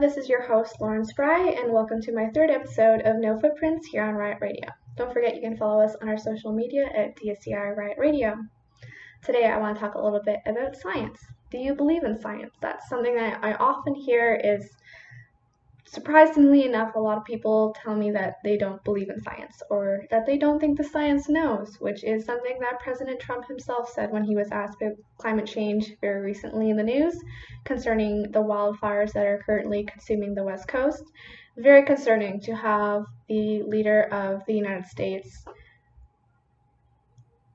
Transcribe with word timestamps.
This 0.00 0.16
is 0.16 0.28
your 0.28 0.42
host, 0.42 0.80
Lauren 0.80 1.04
Spry, 1.04 1.50
and 1.50 1.72
welcome 1.72 2.02
to 2.02 2.12
my 2.12 2.28
third 2.30 2.50
episode 2.50 3.02
of 3.02 3.14
No 3.14 3.38
Footprints 3.38 3.86
here 3.86 4.02
on 4.02 4.14
Riot 4.14 4.38
Radio. 4.40 4.68
Don't 4.96 5.12
forget 5.12 5.36
you 5.36 5.40
can 5.40 5.56
follow 5.56 5.84
us 5.84 5.94
on 6.02 6.08
our 6.08 6.18
social 6.18 6.52
media 6.52 6.86
at 6.86 7.14
DSCI 7.14 7.76
Riot 7.76 7.96
Radio. 7.96 8.34
Today 9.24 9.46
I 9.46 9.56
want 9.56 9.76
to 9.76 9.80
talk 9.80 9.94
a 9.94 10.02
little 10.02 10.20
bit 10.20 10.40
about 10.46 10.74
science. 10.74 11.24
Do 11.48 11.58
you 11.58 11.76
believe 11.76 12.02
in 12.02 12.20
science? 12.20 12.56
That's 12.60 12.88
something 12.88 13.14
that 13.14 13.38
I 13.44 13.54
often 13.54 13.94
hear 13.94 14.34
is 14.34 14.68
surprisingly 15.94 16.64
enough, 16.64 16.94
a 16.96 17.00
lot 17.00 17.16
of 17.16 17.24
people 17.24 17.74
tell 17.82 17.94
me 17.94 18.10
that 18.10 18.34
they 18.42 18.56
don't 18.56 18.82
believe 18.82 19.08
in 19.08 19.22
science 19.22 19.62
or 19.70 20.02
that 20.10 20.26
they 20.26 20.36
don't 20.36 20.58
think 20.58 20.76
the 20.76 20.84
science 20.84 21.28
knows, 21.28 21.76
which 21.78 22.02
is 22.02 22.24
something 22.24 22.58
that 22.60 22.80
President 22.80 23.20
Trump 23.20 23.46
himself 23.46 23.88
said 23.90 24.10
when 24.10 24.24
he 24.24 24.34
was 24.34 24.50
asked 24.50 24.82
about 24.82 24.96
climate 25.18 25.46
change 25.46 25.92
very 26.00 26.20
recently 26.20 26.70
in 26.70 26.76
the 26.76 26.82
news 26.82 27.16
concerning 27.64 28.22
the 28.32 28.42
wildfires 28.42 29.12
that 29.12 29.24
are 29.24 29.42
currently 29.46 29.84
consuming 29.84 30.34
the 30.34 30.42
West 30.42 30.66
Coast. 30.66 31.04
Very 31.56 31.84
concerning 31.84 32.40
to 32.40 32.54
have 32.56 33.04
the 33.28 33.62
leader 33.62 34.02
of 34.10 34.42
the 34.46 34.54
United 34.54 34.86
States 34.86 35.44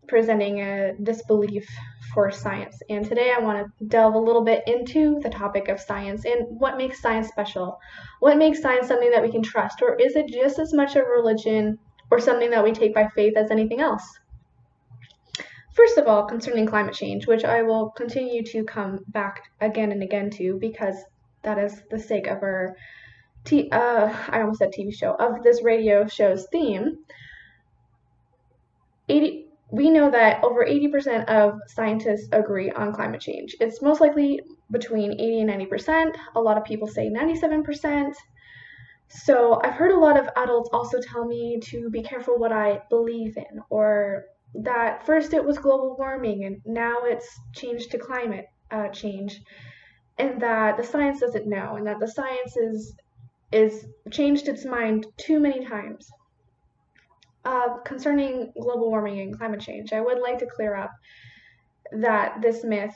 presenting 0.09 0.59
a 0.59 0.93
disbelief 1.01 1.69
for 2.13 2.31
science. 2.31 2.81
And 2.89 3.05
today 3.05 3.31
I 3.35 3.39
want 3.39 3.65
to 3.65 3.85
delve 3.85 4.15
a 4.15 4.19
little 4.19 4.43
bit 4.43 4.63
into 4.67 5.19
the 5.21 5.29
topic 5.29 5.69
of 5.69 5.79
science 5.79 6.25
and 6.25 6.59
what 6.59 6.77
makes 6.77 7.01
science 7.01 7.27
special. 7.29 7.79
What 8.19 8.37
makes 8.37 8.61
science 8.61 8.87
something 8.87 9.11
that 9.11 9.21
we 9.21 9.31
can 9.31 9.43
trust? 9.43 9.81
Or 9.81 9.95
is 9.95 10.15
it 10.15 10.27
just 10.27 10.59
as 10.59 10.73
much 10.73 10.95
a 10.95 11.03
religion 11.03 11.77
or 12.11 12.19
something 12.19 12.49
that 12.49 12.63
we 12.63 12.71
take 12.71 12.93
by 12.93 13.07
faith 13.15 13.37
as 13.37 13.51
anything 13.51 13.79
else? 13.79 14.03
First 15.73 15.97
of 15.97 16.07
all, 16.07 16.25
concerning 16.25 16.65
climate 16.65 16.95
change, 16.95 17.27
which 17.27 17.45
I 17.45 17.61
will 17.61 17.91
continue 17.91 18.43
to 18.43 18.63
come 18.63 18.99
back 19.07 19.43
again 19.61 19.91
and 19.91 20.03
again 20.03 20.29
to 20.31 20.57
because 20.59 20.97
that 21.43 21.57
is 21.57 21.81
the 21.89 21.99
sake 21.99 22.27
of 22.27 22.43
our 22.43 22.75
t- 23.45 23.69
uh, 23.71 24.13
I 24.29 24.41
almost 24.41 24.59
said 24.59 24.73
TV 24.73 24.93
show, 24.93 25.13
of 25.13 25.43
this 25.43 25.63
radio 25.63 26.07
show's 26.07 26.47
theme. 26.51 26.97
80, 29.07 29.48
we 29.71 29.89
know 29.89 30.09
that 30.09 30.43
over 30.43 30.65
80% 30.65 31.25
of 31.25 31.59
scientists 31.67 32.27
agree 32.31 32.71
on 32.71 32.93
climate 32.93 33.21
change. 33.21 33.55
It's 33.59 33.81
most 33.81 34.01
likely 34.01 34.41
between 34.71 35.13
80 35.13 35.41
and 35.41 35.49
90%. 35.49 36.15
A 36.35 36.41
lot 36.41 36.57
of 36.57 36.63
people 36.63 36.87
say 36.87 37.09
97%. 37.09 38.13
So 39.09 39.59
I've 39.63 39.73
heard 39.73 39.91
a 39.91 39.99
lot 39.99 40.19
of 40.19 40.29
adults 40.35 40.69
also 40.73 40.99
tell 41.01 41.25
me 41.25 41.59
to 41.65 41.89
be 41.89 42.01
careful 42.01 42.37
what 42.37 42.51
I 42.51 42.81
believe 42.89 43.37
in, 43.37 43.59
or 43.69 44.25
that 44.55 45.05
first 45.05 45.33
it 45.33 45.43
was 45.43 45.57
global 45.59 45.95
warming 45.97 46.45
and 46.45 46.61
now 46.65 47.03
it's 47.03 47.39
changed 47.53 47.91
to 47.91 47.99
climate 47.99 48.45
uh, 48.71 48.87
change, 48.89 49.41
and 50.17 50.41
that 50.41 50.77
the 50.77 50.83
science 50.83 51.19
doesn't 51.19 51.47
know, 51.47 51.75
and 51.75 51.87
that 51.87 51.99
the 51.99 52.07
science 52.07 52.55
is, 52.57 52.95
is 53.51 53.87
changed 54.11 54.47
its 54.47 54.65
mind 54.65 55.07
too 55.17 55.39
many 55.39 55.65
times. 55.65 56.07
Uh, 57.49 57.79
concerning 57.83 58.53
global 58.61 58.91
warming 58.91 59.19
and 59.21 59.35
climate 59.35 59.59
change, 59.59 59.91
I 59.91 60.01
would 60.01 60.19
like 60.19 60.37
to 60.37 60.45
clear 60.45 60.75
up 60.75 60.91
that 61.91 62.39
this 62.43 62.63
myth, 62.63 62.93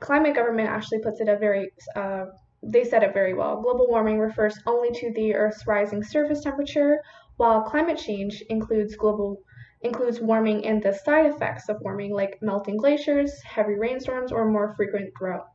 climate 0.00 0.34
government 0.34 0.68
actually 0.68 0.98
puts 0.98 1.18
it 1.22 1.30
a 1.30 1.38
very, 1.38 1.72
uh, 1.96 2.26
they 2.62 2.84
said 2.84 3.02
it 3.02 3.14
very 3.14 3.32
well. 3.32 3.62
Global 3.62 3.88
warming 3.88 4.18
refers 4.18 4.58
only 4.66 4.90
to 5.00 5.10
the 5.14 5.34
Earth's 5.34 5.66
rising 5.66 6.02
surface 6.02 6.42
temperature, 6.42 7.00
while 7.38 7.62
climate 7.62 7.96
change 7.96 8.42
includes 8.50 8.96
global 8.96 9.38
includes 9.80 10.20
warming 10.20 10.66
and 10.66 10.82
the 10.82 10.92
side 10.92 11.24
effects 11.24 11.70
of 11.70 11.80
warming, 11.80 12.12
like 12.12 12.36
melting 12.42 12.76
glaciers, 12.76 13.32
heavy 13.44 13.76
rainstorms, 13.76 14.30
or 14.30 14.44
more 14.44 14.74
frequent 14.76 15.08
drought. 15.14 15.46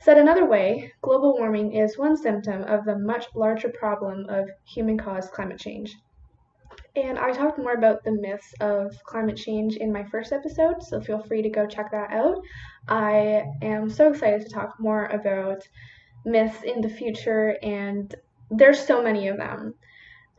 Said 0.00 0.16
another 0.16 0.44
way, 0.44 0.92
global 1.02 1.32
warming 1.36 1.72
is 1.72 1.98
one 1.98 2.16
symptom 2.16 2.62
of 2.62 2.84
the 2.84 2.96
much 2.96 3.26
larger 3.34 3.70
problem 3.70 4.26
of 4.28 4.48
human 4.64 4.96
caused 4.96 5.32
climate 5.32 5.58
change. 5.58 5.96
And 7.04 7.16
I 7.16 7.30
talked 7.30 7.58
more 7.58 7.74
about 7.74 8.02
the 8.02 8.10
myths 8.10 8.54
of 8.60 8.92
climate 9.04 9.36
change 9.36 9.76
in 9.76 9.92
my 9.92 10.02
first 10.02 10.32
episode, 10.32 10.82
so 10.82 11.00
feel 11.00 11.22
free 11.22 11.42
to 11.42 11.48
go 11.48 11.64
check 11.64 11.92
that 11.92 12.10
out. 12.10 12.42
I 12.88 13.44
am 13.62 13.88
so 13.88 14.10
excited 14.10 14.42
to 14.42 14.52
talk 14.52 14.74
more 14.80 15.06
about 15.06 15.62
myths 16.24 16.64
in 16.64 16.80
the 16.80 16.88
future, 16.88 17.56
and 17.62 18.12
there's 18.50 18.84
so 18.84 19.00
many 19.00 19.28
of 19.28 19.36
them. 19.36 19.74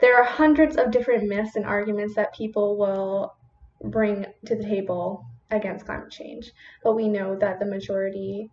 There 0.01 0.17
are 0.17 0.25
hundreds 0.25 0.75
of 0.75 0.91
different 0.91 1.29
myths 1.29 1.55
and 1.55 1.65
arguments 1.65 2.15
that 2.15 2.35
people 2.35 2.77
will 2.77 3.35
bring 3.81 4.25
to 4.45 4.55
the 4.55 4.63
table 4.63 5.25
against 5.51 5.85
climate 5.85 6.11
change, 6.11 6.51
but 6.83 6.93
we 6.93 7.07
know 7.07 7.37
that 7.37 7.59
the 7.59 7.65
majority 7.65 8.49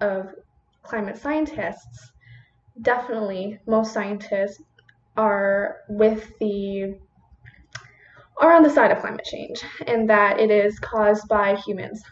of 0.00 0.34
climate 0.82 1.18
scientists, 1.18 2.10
definitely 2.82 3.60
most 3.64 3.92
scientists, 3.92 4.60
are 5.16 5.76
with 5.88 6.32
the 6.40 6.98
are 8.40 8.52
on 8.52 8.62
the 8.62 8.70
side 8.70 8.90
of 8.90 9.00
climate 9.00 9.24
change 9.24 9.60
and 9.86 10.08
that 10.08 10.38
it 10.38 10.50
is 10.50 10.78
caused 10.78 11.26
by 11.28 11.56
humans. 11.56 12.02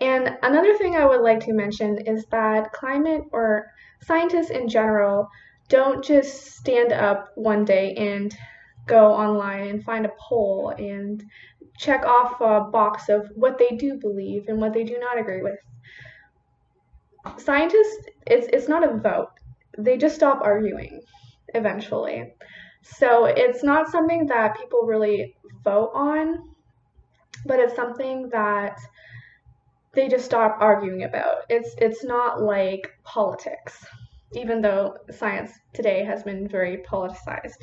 And 0.00 0.36
another 0.42 0.76
thing 0.76 0.96
I 0.96 1.06
would 1.06 1.22
like 1.22 1.40
to 1.40 1.52
mention 1.52 1.98
is 2.06 2.26
that 2.26 2.72
climate 2.72 3.22
or 3.32 3.66
scientists 4.02 4.50
in 4.50 4.68
general 4.68 5.28
don't 5.68 6.04
just 6.04 6.56
stand 6.56 6.92
up 6.92 7.30
one 7.34 7.64
day 7.64 7.94
and 7.94 8.36
go 8.86 9.12
online 9.12 9.68
and 9.68 9.84
find 9.84 10.06
a 10.06 10.12
poll 10.20 10.72
and 10.78 11.24
check 11.78 12.04
off 12.04 12.40
a 12.40 12.70
box 12.70 13.08
of 13.08 13.28
what 13.34 13.58
they 13.58 13.76
do 13.76 13.94
believe 13.94 14.44
and 14.48 14.60
what 14.60 14.72
they 14.72 14.84
do 14.84 14.98
not 14.98 15.18
agree 15.18 15.42
with. 15.42 15.58
Scientists, 17.38 18.06
it's, 18.26 18.46
it's 18.52 18.68
not 18.68 18.84
a 18.84 18.98
vote. 18.98 19.30
They 19.76 19.96
just 19.96 20.14
stop 20.14 20.40
arguing 20.42 21.00
eventually. 21.54 22.34
So 22.94 23.26
it's 23.26 23.62
not 23.62 23.90
something 23.90 24.26
that 24.26 24.56
people 24.58 24.82
really 24.82 25.36
vote 25.64 25.90
on, 25.94 26.50
but 27.44 27.58
it's 27.58 27.74
something 27.74 28.28
that 28.30 28.78
they 29.92 30.08
just 30.08 30.24
stop 30.24 30.58
arguing 30.60 31.02
about. 31.02 31.44
It's 31.48 31.74
it's 31.78 32.04
not 32.04 32.42
like 32.42 32.88
politics, 33.02 33.84
even 34.34 34.60
though 34.62 34.96
science 35.10 35.52
today 35.72 36.04
has 36.04 36.22
been 36.22 36.46
very 36.48 36.78
politicized. 36.88 37.62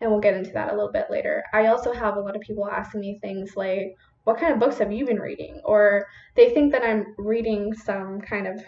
And 0.00 0.10
we'll 0.10 0.20
get 0.20 0.34
into 0.34 0.52
that 0.52 0.72
a 0.72 0.74
little 0.74 0.90
bit 0.90 1.10
later. 1.10 1.44
I 1.52 1.66
also 1.66 1.92
have 1.92 2.16
a 2.16 2.20
lot 2.20 2.34
of 2.34 2.42
people 2.42 2.68
asking 2.68 3.00
me 3.00 3.18
things 3.20 3.56
like, 3.56 3.96
what 4.24 4.38
kind 4.38 4.52
of 4.52 4.58
books 4.58 4.78
have 4.78 4.90
you 4.90 5.06
been 5.06 5.20
reading? 5.20 5.60
Or 5.64 6.06
they 6.34 6.50
think 6.50 6.72
that 6.72 6.82
I'm 6.82 7.14
reading 7.18 7.72
some 7.74 8.20
kind 8.20 8.48
of 8.48 8.60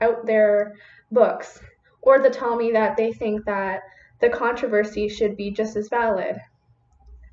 out 0.00 0.26
there 0.26 0.74
books. 1.12 1.60
Or 2.02 2.18
they 2.18 2.30
tell 2.30 2.56
me 2.56 2.72
that 2.72 2.96
they 2.96 3.12
think 3.12 3.44
that 3.44 3.82
the 4.20 4.28
controversy 4.28 5.08
should 5.08 5.36
be 5.36 5.50
just 5.50 5.76
as 5.76 5.88
valid, 5.88 6.36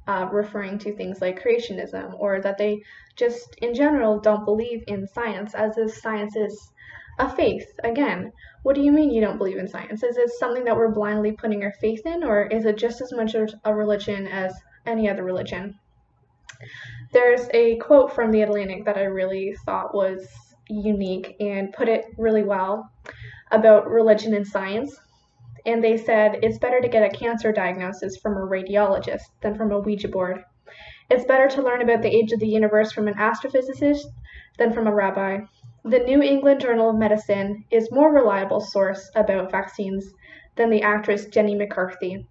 uh, 0.08 0.28
referring 0.32 0.78
to 0.80 0.96
things 0.96 1.22
like 1.22 1.42
creationism, 1.42 2.14
or 2.20 2.42
that 2.42 2.58
they 2.58 2.82
just 3.16 3.56
in 3.62 3.74
general 3.74 4.20
don't 4.20 4.46
believe 4.46 4.84
in 4.88 5.08
science, 5.08 5.54
as 5.54 5.78
if 5.78 5.94
science 5.94 6.36
is 6.36 6.72
a 7.20 7.30
faith. 7.30 7.68
Again, 7.84 8.32
what 8.64 8.76
do 8.76 8.82
you 8.82 8.92
mean 8.92 9.12
you 9.12 9.22
don't 9.22 9.38
believe 9.38 9.58
in 9.58 9.68
science? 9.68 10.04
Is 10.04 10.18
it 10.18 10.30
something 10.32 10.64
that 10.66 10.76
we're 10.76 10.94
blindly 10.94 11.32
putting 11.32 11.64
our 11.64 11.74
faith 11.74 12.06
in, 12.06 12.24
or 12.24 12.48
is 12.48 12.66
it 12.66 12.78
just 12.78 13.02
as 13.02 13.12
much 13.14 13.36
a 13.36 13.76
religion 13.76 14.28
as 14.28 14.54
any 14.86 15.10
other 15.10 15.24
religion? 15.24 15.78
There's 17.12 17.48
a 17.54 17.78
quote 17.78 18.14
from 18.14 18.32
The 18.32 18.42
Atlantic 18.42 18.86
that 18.86 18.98
I 18.98 19.04
really 19.04 19.56
thought 19.66 19.94
was 19.94 20.28
unique 20.68 21.36
and 21.40 21.74
put 21.74 21.90
it 21.90 22.06
really 22.18 22.44
well 22.44 22.90
about 23.52 23.90
religion 23.90 24.34
and 24.34 24.48
science 24.48 25.00
and 25.66 25.84
they 25.84 25.98
said 25.98 26.40
it's 26.44 26.58
better 26.58 26.82
to 26.82 26.88
get 26.88 27.04
a 27.04 27.18
cancer 27.18 27.52
diagnosis 27.52 28.18
from 28.18 28.34
a 28.34 28.48
radiologist 28.48 29.24
than 29.42 29.56
from 29.56 29.72
a 29.72 29.80
Ouija 29.80 30.08
board. 30.08 30.44
It's 31.10 31.26
better 31.26 31.48
to 31.50 31.62
learn 31.62 31.82
about 31.82 32.02
the 32.02 32.16
age 32.16 32.32
of 32.32 32.40
the 32.40 32.48
universe 32.48 32.92
from 32.92 33.08
an 33.08 33.16
astrophysicist 33.16 34.06
than 34.58 34.72
from 34.72 34.88
a 34.88 34.94
rabbi. 34.94 35.42
The 35.84 36.00
New 36.00 36.22
England 36.22 36.62
Journal 36.62 36.92
of 36.92 36.96
Medicine 36.96 37.66
is 37.72 37.92
more 37.92 38.14
reliable 38.14 38.62
source 38.62 39.12
about 39.16 39.52
vaccines 39.52 40.14
than 40.56 40.70
the 40.70 40.84
actress 40.84 41.26
Jenny 41.26 41.56
McCarthy. 41.56 42.28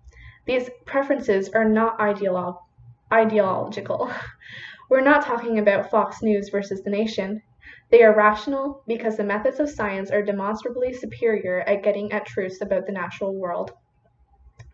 These 0.47 0.71
preferences 0.85 1.49
are 1.51 1.69
not 1.69 1.99
ideolo- 1.99 2.59
ideological. 3.13 4.11
We're 4.89 5.01
not 5.01 5.25
talking 5.25 5.59
about 5.59 5.91
Fox 5.91 6.23
News 6.23 6.49
versus 6.49 6.83
The 6.83 6.91
Nation. 6.91 7.43
They 7.91 8.03
are 8.03 8.15
rational 8.15 8.83
because 8.87 9.17
the 9.17 9.25
methods 9.25 9.59
of 9.59 9.69
science 9.69 10.11
are 10.11 10.23
demonstrably 10.23 10.93
superior 10.93 11.61
at 11.61 11.83
getting 11.83 12.13
at 12.13 12.27
truths 12.27 12.61
about 12.61 12.87
the 12.87 12.93
natural 12.93 13.35
world. 13.35 13.73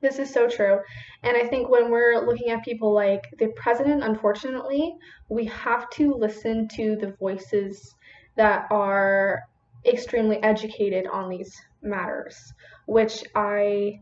This 0.00 0.18
is 0.18 0.32
so 0.32 0.48
true. 0.48 0.80
And 1.22 1.36
I 1.36 1.46
think 1.46 1.70
when 1.70 1.90
we're 1.90 2.20
looking 2.20 2.50
at 2.50 2.64
people 2.64 2.92
like 2.92 3.24
the 3.38 3.48
president, 3.56 4.04
unfortunately, 4.04 4.94
we 5.30 5.46
have 5.46 5.88
to 5.90 6.12
listen 6.12 6.68
to 6.76 6.96
the 6.96 7.12
voices 7.18 7.94
that 8.36 8.66
are 8.70 9.42
extremely 9.86 10.42
educated 10.42 11.06
on 11.06 11.30
these 11.30 11.56
matters, 11.82 12.52
which 12.86 13.24
I 13.34 14.00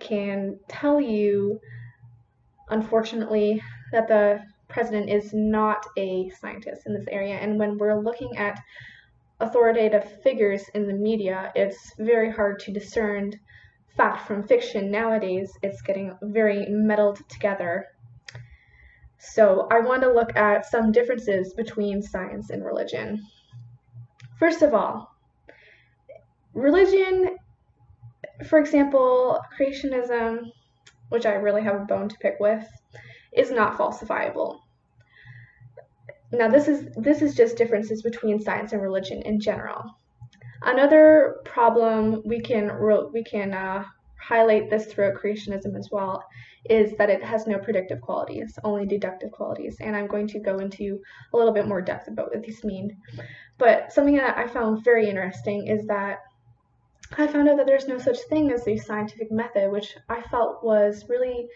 can 0.00 0.58
tell 0.68 1.00
you, 1.00 1.60
unfortunately, 2.68 3.62
that 3.92 4.08
the 4.08 4.40
president 4.68 5.08
is 5.08 5.32
not 5.32 5.84
a 5.96 6.30
scientist 6.40 6.82
in 6.86 6.94
this 6.94 7.06
area. 7.10 7.36
And 7.36 7.58
when 7.58 7.78
we're 7.78 8.00
looking 8.00 8.36
at 8.36 8.60
authoritative 9.40 10.20
figures 10.22 10.64
in 10.74 10.86
the 10.86 10.92
media, 10.92 11.52
it's 11.54 11.94
very 11.98 12.30
hard 12.30 12.58
to 12.60 12.72
discern 12.72 13.32
fact 13.96 14.26
from 14.26 14.46
fiction 14.46 14.90
nowadays. 14.90 15.50
It's 15.62 15.82
getting 15.82 16.16
very 16.22 16.66
muddled 16.68 17.20
together. 17.28 17.86
So, 19.18 19.66
I 19.70 19.80
want 19.80 20.02
to 20.02 20.12
look 20.12 20.36
at 20.36 20.64
some 20.66 20.92
differences 20.92 21.52
between 21.54 22.02
science 22.02 22.50
and 22.50 22.64
religion. 22.64 23.26
First 24.38 24.62
of 24.62 24.72
all, 24.72 25.12
religion, 26.54 27.36
for 28.46 28.60
example, 28.60 29.40
creationism, 29.58 30.52
which 31.08 31.26
I 31.26 31.32
really 31.32 31.62
have 31.64 31.74
a 31.74 31.84
bone 31.84 32.08
to 32.08 32.18
pick 32.18 32.36
with, 32.38 32.64
is 33.32 33.50
not 33.50 33.76
falsifiable. 33.76 34.60
Now 36.32 36.48
this 36.48 36.68
is 36.68 36.88
this 36.96 37.22
is 37.22 37.34
just 37.34 37.56
differences 37.56 38.02
between 38.02 38.40
science 38.40 38.72
and 38.72 38.82
religion 38.82 39.22
in 39.22 39.40
general. 39.40 39.82
Another 40.62 41.36
problem 41.44 42.22
we 42.24 42.40
can 42.40 42.70
we 43.12 43.24
can 43.24 43.54
uh, 43.54 43.84
highlight 44.20 44.68
this 44.68 44.86
throughout 44.86 45.14
creationism 45.14 45.78
as 45.78 45.88
well 45.90 46.22
is 46.68 46.92
that 46.98 47.08
it 47.08 47.22
has 47.22 47.46
no 47.46 47.58
predictive 47.58 48.00
qualities, 48.00 48.58
only 48.64 48.84
deductive 48.84 49.30
qualities, 49.30 49.76
and 49.80 49.96
I'm 49.96 50.06
going 50.06 50.26
to 50.28 50.40
go 50.40 50.58
into 50.58 51.00
a 51.32 51.36
little 51.36 51.52
bit 51.52 51.66
more 51.66 51.80
depth 51.80 52.08
about 52.08 52.30
what 52.30 52.42
these 52.42 52.62
mean. 52.64 52.96
But 53.56 53.92
something 53.92 54.16
that 54.16 54.36
I 54.36 54.46
found 54.46 54.84
very 54.84 55.08
interesting 55.08 55.68
is 55.68 55.86
that 55.86 56.18
I 57.16 57.26
found 57.26 57.48
out 57.48 57.56
that 57.56 57.66
there's 57.66 57.88
no 57.88 57.98
such 57.98 58.18
thing 58.28 58.52
as 58.52 58.64
the 58.64 58.76
scientific 58.76 59.32
method, 59.32 59.70
which 59.70 59.96
I 60.10 60.20
felt 60.22 60.62
was 60.62 61.08
really 61.08 61.48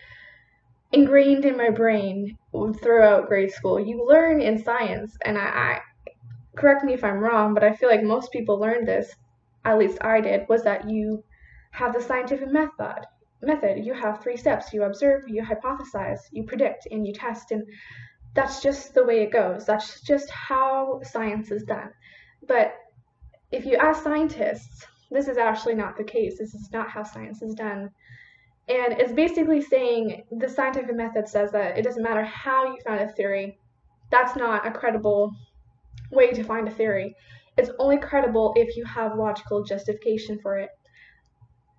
ingrained 0.93 1.45
in 1.45 1.57
my 1.57 1.71
brain 1.71 2.37
throughout 2.83 3.29
grade 3.29 3.51
school. 3.51 3.81
You 3.81 4.07
learn 4.07 4.41
in 4.41 4.63
science, 4.63 5.17
and 5.25 5.39
I, 5.39 5.43
I 5.45 5.81
correct 6.57 6.85
me 6.85 6.93
if 6.93 7.05
I'm 7.05 7.19
wrong, 7.19 7.55
but 7.55 7.65
I 7.65 7.75
feel 7.75 7.89
like 7.89 8.03
most 8.03 8.31
people 8.31 8.59
learned 8.59 8.87
this, 8.87 9.15
at 9.65 9.79
least 9.79 9.99
I 10.03 10.21
did, 10.21 10.47
was 10.49 10.63
that 10.65 10.89
you 10.89 11.25
have 11.73 11.95
the 11.95 12.03
scientific 12.03 12.51
method. 12.51 13.07
Method. 13.43 13.85
You 13.85 13.95
have 13.95 14.23
three 14.23 14.37
steps. 14.37 14.73
You 14.73 14.85
observe, 14.85 15.23
you 15.27 15.43
hypothesize, 15.43 16.21
you 16.31 16.45
predict, 16.45 16.87
and 16.91 17.07
you 17.07 17.13
test. 17.13 17.51
And 17.51 17.65
that's 18.35 18.63
just 18.63 18.95
the 18.95 19.05
way 19.05 19.23
it 19.23 19.33
goes. 19.33 19.65
That's 19.65 20.01
just 20.03 20.31
how 20.31 21.01
science 21.03 21.51
is 21.51 21.65
done. 21.65 21.91
But 22.47 22.75
if 23.51 23.65
you 23.65 23.77
ask 23.77 24.03
scientists, 24.03 24.87
this 25.11 25.29
is 25.29 25.39
actually 25.39 25.75
not 25.75 25.97
the 25.97 26.05
case. 26.05 26.39
This 26.39 26.55
is 26.55 26.71
not 26.73 26.89
how 26.89 27.03
science 27.03 27.43
is 27.43 27.55
done. 27.55 27.91
And 28.69 28.93
it's 28.93 29.13
basically 29.13 29.61
saying 29.61 30.25
the 30.31 30.49
scientific 30.49 30.95
method 30.95 31.29
says 31.29 31.51
that 31.53 31.77
it 31.77 31.83
doesn't 31.83 32.03
matter 32.03 32.25
how 32.25 32.67
you 32.67 32.79
found 32.85 33.01
a 33.01 33.13
theory, 33.13 33.59
that's 34.11 34.37
not 34.37 34.67
a 34.67 34.71
credible 34.71 35.35
way 36.11 36.31
to 36.33 36.45
find 36.45 36.69
a 36.69 36.71
theory. 36.71 37.17
It's 37.57 37.71
only 37.79 37.99
credible 37.99 38.53
if 38.57 38.77
you 38.77 38.85
have 38.85 39.17
logical 39.17 39.65
justification 39.65 40.39
for 40.41 40.59
it. 40.59 40.71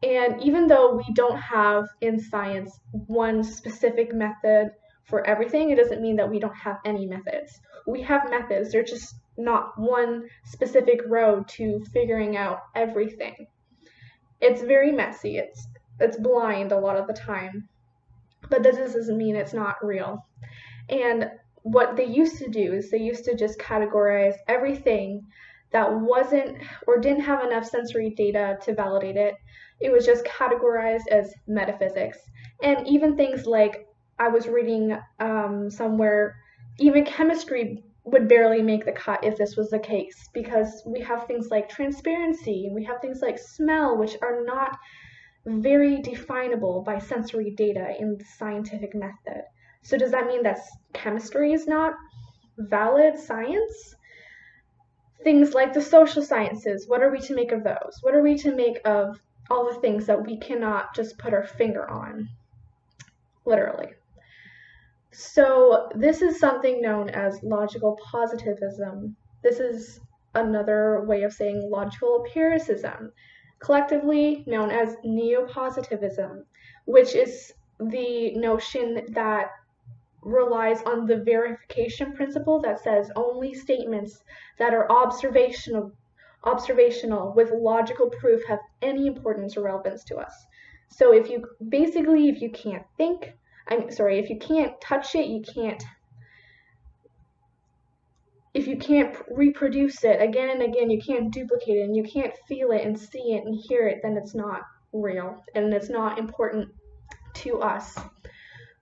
And 0.04 0.42
even 0.44 0.68
though 0.68 0.96
we 0.96 1.14
don't 1.14 1.40
have 1.40 1.88
in 2.02 2.20
science 2.20 2.78
one 2.92 3.44
specific 3.44 4.14
method 4.14 4.72
for 5.06 5.26
everything, 5.26 5.70
it 5.70 5.78
doesn't 5.78 6.02
mean 6.02 6.18
that 6.18 6.30
we 6.30 6.40
don't 6.40 6.56
have 6.56 6.78
any 6.86 7.06
methods. 7.06 7.62
We 7.88 8.02
have 8.02 8.30
methods, 8.30 8.72
they're 8.72 8.84
just 8.84 9.16
not 9.38 9.80
one 9.80 10.28
specific 10.46 11.02
road 11.08 11.48
to 11.50 11.84
figuring 11.94 12.36
out 12.36 12.60
everything. 12.76 13.48
It's 14.42 14.62
very 14.62 14.92
messy. 14.92 15.38
It's 15.38 15.68
it's 16.00 16.18
blind 16.18 16.72
a 16.72 16.80
lot 16.80 16.98
of 16.98 17.08
the 17.08 17.14
time. 17.14 17.68
But 18.50 18.64
this 18.64 18.76
doesn't 18.76 19.18
mean 19.18 19.36
it's 19.36 19.54
not 19.54 19.84
real. 19.84 20.26
And 20.90 21.32
what 21.64 21.96
they 21.96 22.06
used 22.06 22.38
to 22.40 22.50
do 22.50 22.74
is 22.74 22.92
they 22.92 22.98
used 22.98 23.26
to 23.26 23.36
just 23.36 23.60
categorize 23.60 24.36
everything 24.48 25.26
that 25.72 25.92
wasn't 25.92 26.58
or 26.88 27.00
didn't 27.00 27.24
have 27.24 27.44
enough 27.44 27.66
sensory 27.66 28.12
data 28.12 28.58
to 28.64 28.76
validate 28.76 29.16
it. 29.16 29.36
It 29.80 29.92
was 29.92 30.06
just 30.06 30.26
categorized 30.26 31.08
as 31.10 31.34
metaphysics. 31.48 32.20
And 32.62 32.88
even 32.88 33.16
things 33.16 33.46
like 33.46 33.88
I 34.20 34.28
was 34.28 34.48
reading 34.48 34.98
um, 35.20 35.70
somewhere, 35.70 36.36
even 36.80 37.06
chemistry 37.06 37.84
would 38.06 38.28
barely 38.28 38.62
make 38.62 38.86
the 38.86 38.92
cut 38.92 39.24
if 39.24 39.38
this 39.38 39.56
was 39.56 39.70
the 39.70 39.80
case 39.80 40.30
because 40.34 40.84
we 40.86 41.00
have 41.00 41.26
things 41.26 41.50
like 41.50 41.70
transparency 41.70 42.70
we 42.74 42.84
have 42.84 43.00
things 43.00 43.22
like 43.22 43.40
smell, 43.40 43.98
which 43.98 44.18
are 44.22 44.44
not 44.44 44.78
very 45.46 46.02
definable 46.02 46.82
by 46.82 47.00
sensory 47.00 47.52
data 47.52 47.96
in 48.00 48.18
the 48.18 48.24
scientific 48.38 48.96
method. 48.96 49.44
So 49.82 49.98
does 49.98 50.12
that 50.12 50.28
mean 50.28 50.44
that 50.44 50.60
chemistry 50.94 51.52
is 51.52 51.68
not 51.68 51.94
valid 52.58 53.18
science? 53.20 53.96
Things 55.24 55.54
like 55.54 55.74
the 55.74 55.82
social 55.82 56.22
sciences, 56.22 56.88
what 56.88 57.02
are 57.02 57.12
we 57.12 57.20
to 57.22 57.36
make 57.36 57.52
of 57.52 57.64
those? 57.64 58.00
What 58.02 58.16
are 58.16 58.22
we 58.22 58.38
to 58.40 58.56
make 58.56 58.80
of 58.86 59.20
all 59.50 59.72
the 59.72 59.80
things 59.80 60.06
that 60.06 60.26
we 60.26 60.38
cannot 60.38 60.96
just 60.96 61.18
put 61.18 61.34
our 61.34 61.46
finger 61.46 61.90
on? 61.90 62.30
Literally. 63.46 63.90
So 65.12 65.90
this 65.94 66.22
is 66.22 66.40
something 66.40 66.82
known 66.82 67.10
as 67.10 67.44
logical 67.44 68.00
positivism. 68.12 69.16
This 69.44 69.60
is 69.60 70.00
another 70.34 71.04
way 71.06 71.24
of 71.24 71.34
saying 71.34 71.70
logical 71.70 72.24
empiricism 72.26 73.12
collectively 73.64 74.44
known 74.46 74.70
as 74.70 74.98
neopositivism, 75.06 76.44
which 76.86 77.16
is 77.16 77.54
the 77.80 78.36
notion 78.36 79.06
that 79.14 79.52
relies 80.22 80.82
on 80.84 81.06
the 81.06 81.18
verification 81.18 82.14
principle 82.14 82.60
that 82.62 82.82
says 82.82 83.10
only 83.16 83.54
statements 83.54 84.24
that 84.60 84.74
are 84.74 84.92
observational 84.92 85.92
observational 86.46 87.32
with 87.34 87.52
logical 87.52 88.10
proof 88.10 88.46
have 88.46 88.60
any 88.82 89.08
importance 89.08 89.56
or 89.56 89.62
relevance 89.64 90.04
to 90.04 90.18
us. 90.18 90.46
So 90.90 91.14
if 91.14 91.30
you 91.30 91.46
basically 91.70 92.28
if 92.28 92.42
you 92.42 92.50
can't 92.50 92.86
think, 92.98 93.34
I'm 93.70 93.90
sorry, 93.92 94.20
if 94.20 94.30
you 94.30 94.38
can't 94.40 94.80
touch 94.82 95.16
it, 95.16 95.28
you 95.28 95.42
can't 95.42 95.82
if 98.54 98.68
you 98.68 98.78
can't 98.78 99.16
reproduce 99.32 100.04
it 100.04 100.22
again 100.22 100.50
and 100.50 100.62
again, 100.62 100.90
you 100.90 101.02
can't 101.02 101.34
duplicate 101.34 101.78
it 101.78 101.84
and 101.84 101.96
you 101.96 102.04
can't 102.04 102.34
feel 102.48 102.72
it 102.72 102.86
and 102.86 102.98
see 102.98 103.34
it 103.34 103.46
and 103.46 103.56
hear 103.56 103.88
it, 103.88 104.00
then 104.04 104.16
it's 104.16 104.36
not 104.36 104.62
real 104.92 105.44
and 105.56 105.74
it's 105.74 105.90
not 105.90 106.20
important 106.20 106.70
to 107.34 107.60
us. 107.62 107.98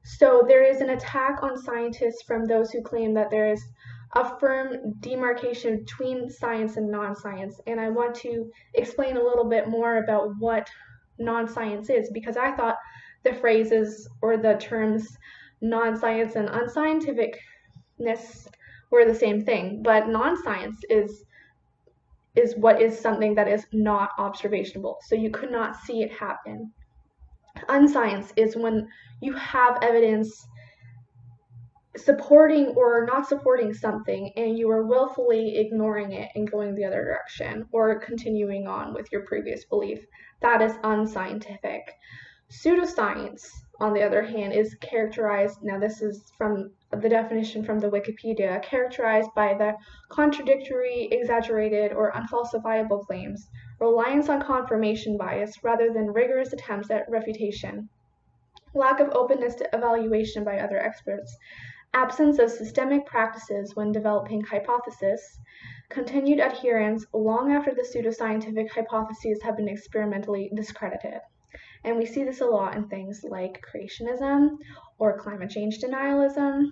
So 0.03 0.43
there 0.47 0.63
is 0.63 0.81
an 0.81 0.89
attack 0.89 1.41
on 1.41 1.61
scientists 1.61 2.23
from 2.23 2.45
those 2.45 2.71
who 2.71 2.81
claim 2.81 3.13
that 3.13 3.29
there 3.29 3.51
is 3.51 3.63
a 4.15 4.37
firm 4.39 4.93
demarcation 4.99 5.79
between 5.79 6.29
science 6.29 6.75
and 6.75 6.91
non 6.91 7.15
science. 7.15 7.61
And 7.65 7.79
I 7.79 7.89
want 7.89 8.15
to 8.15 8.51
explain 8.73 9.15
a 9.15 9.23
little 9.23 9.47
bit 9.47 9.69
more 9.69 10.03
about 10.03 10.31
what 10.39 10.69
non 11.17 11.47
science 11.47 11.89
is 11.89 12.09
because 12.11 12.35
I 12.35 12.51
thought 12.51 12.77
the 13.23 13.33
phrases 13.33 14.09
or 14.21 14.35
the 14.35 14.55
terms 14.55 15.17
non 15.61 15.95
science 15.95 16.35
and 16.35 16.49
unscientificness 16.49 18.47
were 18.91 19.05
the 19.05 19.15
same 19.15 19.43
thing, 19.43 19.81
but 19.83 20.07
non-science 20.07 20.81
is 20.89 21.25
is 22.33 22.55
what 22.55 22.81
is 22.81 22.97
something 22.97 23.35
that 23.35 23.47
is 23.47 23.65
not 23.73 24.11
observationable. 24.17 24.95
So 25.05 25.15
you 25.15 25.31
could 25.31 25.51
not 25.51 25.75
see 25.75 26.01
it 26.01 26.13
happen. 26.13 26.71
Unscience 27.67 28.31
is 28.37 28.55
when 28.55 28.87
you 29.21 29.33
have 29.33 29.77
evidence 29.81 30.47
supporting 31.97 32.67
or 32.77 33.05
not 33.05 33.27
supporting 33.27 33.73
something 33.73 34.31
and 34.37 34.57
you 34.57 34.71
are 34.71 34.87
willfully 34.87 35.57
ignoring 35.57 36.13
it 36.13 36.29
and 36.35 36.49
going 36.49 36.73
the 36.73 36.85
other 36.85 37.03
direction 37.03 37.65
or 37.73 37.99
continuing 37.99 38.65
on 38.65 38.93
with 38.93 39.11
your 39.11 39.25
previous 39.25 39.65
belief. 39.65 39.99
That 40.41 40.61
is 40.61 40.73
unscientific. 40.83 41.81
Pseudoscience, 42.49 43.45
on 43.81 43.93
the 43.93 44.03
other 44.03 44.21
hand, 44.21 44.53
is 44.53 44.75
characterized, 44.75 45.57
now 45.63 45.79
this 45.79 46.03
is 46.03 46.31
from 46.37 46.71
the 46.91 47.09
definition 47.09 47.63
from 47.63 47.79
the 47.79 47.89
Wikipedia, 47.89 48.61
characterized 48.61 49.31
by 49.35 49.55
the 49.55 49.73
contradictory, 50.09 51.09
exaggerated, 51.11 51.91
or 51.91 52.11
unfalsifiable 52.11 53.03
claims, 53.07 53.49
reliance 53.79 54.29
on 54.29 54.39
confirmation 54.39 55.17
bias 55.17 55.63
rather 55.63 55.91
than 55.91 56.13
rigorous 56.13 56.53
attempts 56.53 56.91
at 56.91 57.09
refutation, 57.09 57.89
lack 58.75 58.99
of 58.99 59.09
openness 59.15 59.55
to 59.55 59.67
evaluation 59.73 60.43
by 60.43 60.59
other 60.59 60.77
experts, 60.77 61.35
absence 61.95 62.37
of 62.37 62.51
systemic 62.51 63.03
practices 63.07 63.75
when 63.75 63.91
developing 63.91 64.41
hypotheses, 64.41 65.39
continued 65.89 66.39
adherence 66.39 67.03
long 67.13 67.51
after 67.51 67.73
the 67.73 67.81
pseudoscientific 67.81 68.69
hypotheses 68.69 69.41
have 69.41 69.57
been 69.57 69.67
experimentally 69.67 70.51
discredited. 70.55 71.19
And 71.83 71.97
we 71.97 72.05
see 72.05 72.23
this 72.23 72.41
a 72.41 72.45
lot 72.45 72.75
in 72.75 72.87
things 72.87 73.23
like 73.23 73.63
creationism 73.65 74.57
or 74.99 75.17
climate 75.17 75.49
change 75.49 75.79
denialism. 75.79 76.71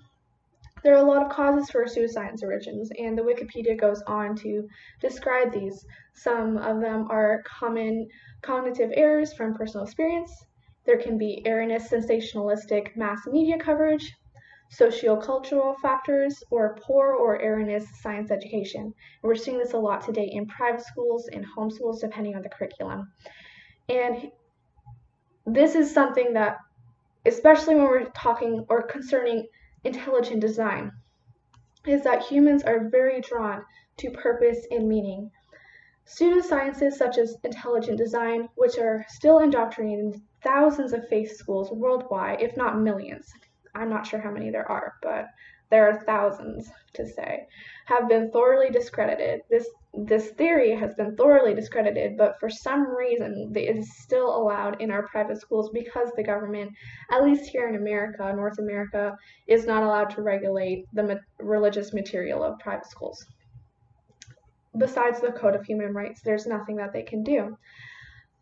There 0.83 0.93
are 0.93 1.03
a 1.03 1.07
lot 1.07 1.25
of 1.25 1.31
causes 1.31 1.69
for 1.69 1.83
pseudoscience 1.85 2.41
origins, 2.41 2.89
and 2.97 3.17
the 3.17 3.21
Wikipedia 3.21 3.77
goes 3.77 4.01
on 4.03 4.35
to 4.37 4.67
describe 5.01 5.51
these. 5.51 5.85
Some 6.13 6.57
of 6.57 6.79
them 6.79 7.07
are 7.09 7.43
common 7.43 8.07
cognitive 8.41 8.91
errors 8.93 9.33
from 9.33 9.55
personal 9.55 9.85
experience. 9.85 10.31
There 10.85 10.97
can 10.97 11.17
be 11.17 11.43
erroneous 11.45 11.89
sensationalistic 11.89 12.95
mass 12.95 13.27
media 13.27 13.57
coverage, 13.59 14.15
sociocultural 14.71 15.77
factors, 15.81 16.41
or 16.49 16.77
poor 16.81 17.13
or 17.13 17.41
erroneous 17.41 17.85
science 18.01 18.31
education. 18.31 18.83
And 18.83 18.93
we're 19.23 19.35
seeing 19.35 19.57
this 19.57 19.73
a 19.73 19.77
lot 19.77 20.05
today 20.05 20.29
in 20.31 20.45
private 20.47 20.85
schools 20.85 21.27
and 21.33 21.45
homeschools, 21.45 21.99
depending 21.99 22.35
on 22.35 22.41
the 22.41 22.49
curriculum. 22.49 23.11
And 23.89 24.31
this 25.53 25.75
is 25.75 25.93
something 25.93 26.33
that, 26.33 26.57
especially 27.25 27.75
when 27.75 27.85
we're 27.85 28.09
talking 28.11 28.65
or 28.69 28.83
concerning 28.83 29.47
intelligent 29.83 30.41
design, 30.41 30.91
is 31.85 32.03
that 32.03 32.23
humans 32.23 32.63
are 32.63 32.89
very 32.89 33.21
drawn 33.21 33.63
to 33.97 34.11
purpose 34.11 34.65
and 34.71 34.87
meaning. 34.87 35.31
Pseudosciences 36.05 36.93
such 36.93 37.17
as 37.17 37.37
intelligent 37.43 37.97
design, 37.97 38.49
which 38.55 38.77
are 38.77 39.05
still 39.09 39.39
indoctrinated 39.39 40.05
in 40.05 40.21
thousands 40.43 40.93
of 40.93 41.07
faith 41.07 41.35
schools 41.35 41.71
worldwide, 41.71 42.41
if 42.41 42.57
not 42.57 42.79
millions, 42.79 43.31
I'm 43.75 43.89
not 43.89 44.07
sure 44.07 44.19
how 44.19 44.31
many 44.31 44.49
there 44.49 44.69
are, 44.69 44.95
but 45.01 45.27
there 45.69 45.87
are 45.89 46.03
thousands 46.03 46.71
to 46.93 47.07
say, 47.07 47.47
have 47.85 48.09
been 48.09 48.31
thoroughly 48.31 48.69
discredited. 48.69 49.41
This 49.49 49.67
this 49.93 50.29
theory 50.31 50.75
has 50.75 50.93
been 50.93 51.15
thoroughly 51.15 51.55
discredited, 51.55 52.15
but 52.15 52.39
for 52.39 52.49
some 52.49 52.95
reason 52.95 53.51
it 53.55 53.77
is 53.77 53.97
still 53.97 54.35
allowed 54.35 54.79
in 54.81 54.91
our 54.91 55.07
private 55.07 55.39
schools 55.39 55.71
because 55.73 56.09
the 56.15 56.23
government, 56.23 56.71
at 57.11 57.23
least 57.23 57.49
here 57.49 57.67
in 57.67 57.75
America, 57.75 58.31
North 58.35 58.59
America, 58.59 59.17
is 59.47 59.65
not 59.65 59.83
allowed 59.83 60.11
to 60.11 60.21
regulate 60.21 60.85
the 60.93 61.03
ma- 61.03 61.15
religious 61.39 61.91
material 61.91 62.43
of 62.43 62.59
private 62.59 62.85
schools. 62.85 63.25
Besides 64.77 65.19
the 65.19 65.31
Code 65.31 65.55
of 65.55 65.65
Human 65.65 65.93
Rights, 65.93 66.21
there's 66.21 66.45
nothing 66.45 66.75
that 66.75 66.93
they 66.93 67.03
can 67.03 67.23
do. 67.23 67.57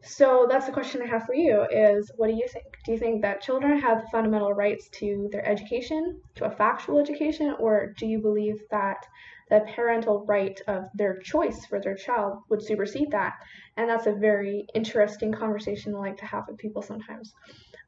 So 0.03 0.45
that's 0.49 0.67
the 0.67 0.71
question 0.71 1.01
I 1.01 1.07
have 1.07 1.25
for 1.25 1.33
you 1.33 1.65
is 1.71 2.11
what 2.15 2.27
do 2.27 2.33
you 2.33 2.47
think? 2.47 2.65
Do 2.85 2.91
you 2.91 2.97
think 2.97 3.21
that 3.23 3.41
children 3.41 3.79
have 3.79 4.09
fundamental 4.11 4.53
rights 4.53 4.89
to 4.99 5.27
their 5.31 5.45
education, 5.45 6.21
to 6.35 6.45
a 6.45 6.51
factual 6.51 6.99
education, 6.99 7.55
or 7.59 7.93
do 7.97 8.05
you 8.05 8.19
believe 8.19 8.61
that 8.69 9.05
the 9.49 9.65
parental 9.75 10.25
right 10.25 10.59
of 10.67 10.85
their 10.93 11.17
choice 11.19 11.65
for 11.65 11.79
their 11.79 11.95
child 11.95 12.43
would 12.49 12.61
supersede 12.61 13.11
that? 13.11 13.33
And 13.75 13.89
that's 13.89 14.05
a 14.05 14.13
very 14.13 14.67
interesting 14.75 15.31
conversation 15.31 15.95
I 15.95 15.99
like 15.99 16.17
to 16.17 16.25
have 16.25 16.47
with 16.47 16.57
people 16.57 16.81
sometimes. 16.81 17.33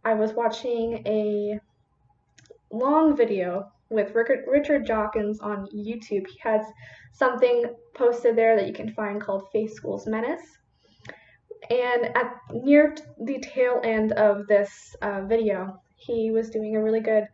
I 0.04 0.14
was 0.16 0.34
watching 0.34 1.04
a 1.06 1.60
long 2.72 3.16
video 3.16 3.72
with 3.90 4.14
Richard 4.14 4.46
Richard 4.48 4.86
Dawkins 4.86 5.40
on 5.42 5.68
YouTube. 5.68 6.28
He 6.28 6.40
has 6.42 6.66
something 7.14 7.66
posted 7.94 8.36
there 8.36 8.56
that 8.56 8.68
you 8.68 8.74
can 8.74 8.94
find 8.94 9.22
called 9.22 9.48
Faith 9.52 9.74
School's 9.74 10.08
Menace 10.08 10.59
and 11.70 12.06
at 12.16 12.36
near 12.52 12.96
the 13.24 13.40
tail 13.40 13.82
end 13.84 14.14
of 14.14 14.48
this 14.48 14.96
uh, 15.02 15.22
video, 15.22 15.82
he 15.96 16.32
was 16.32 16.50
doing 16.50 16.76
a 16.76 16.84
really 16.84 17.02
good 17.02 17.28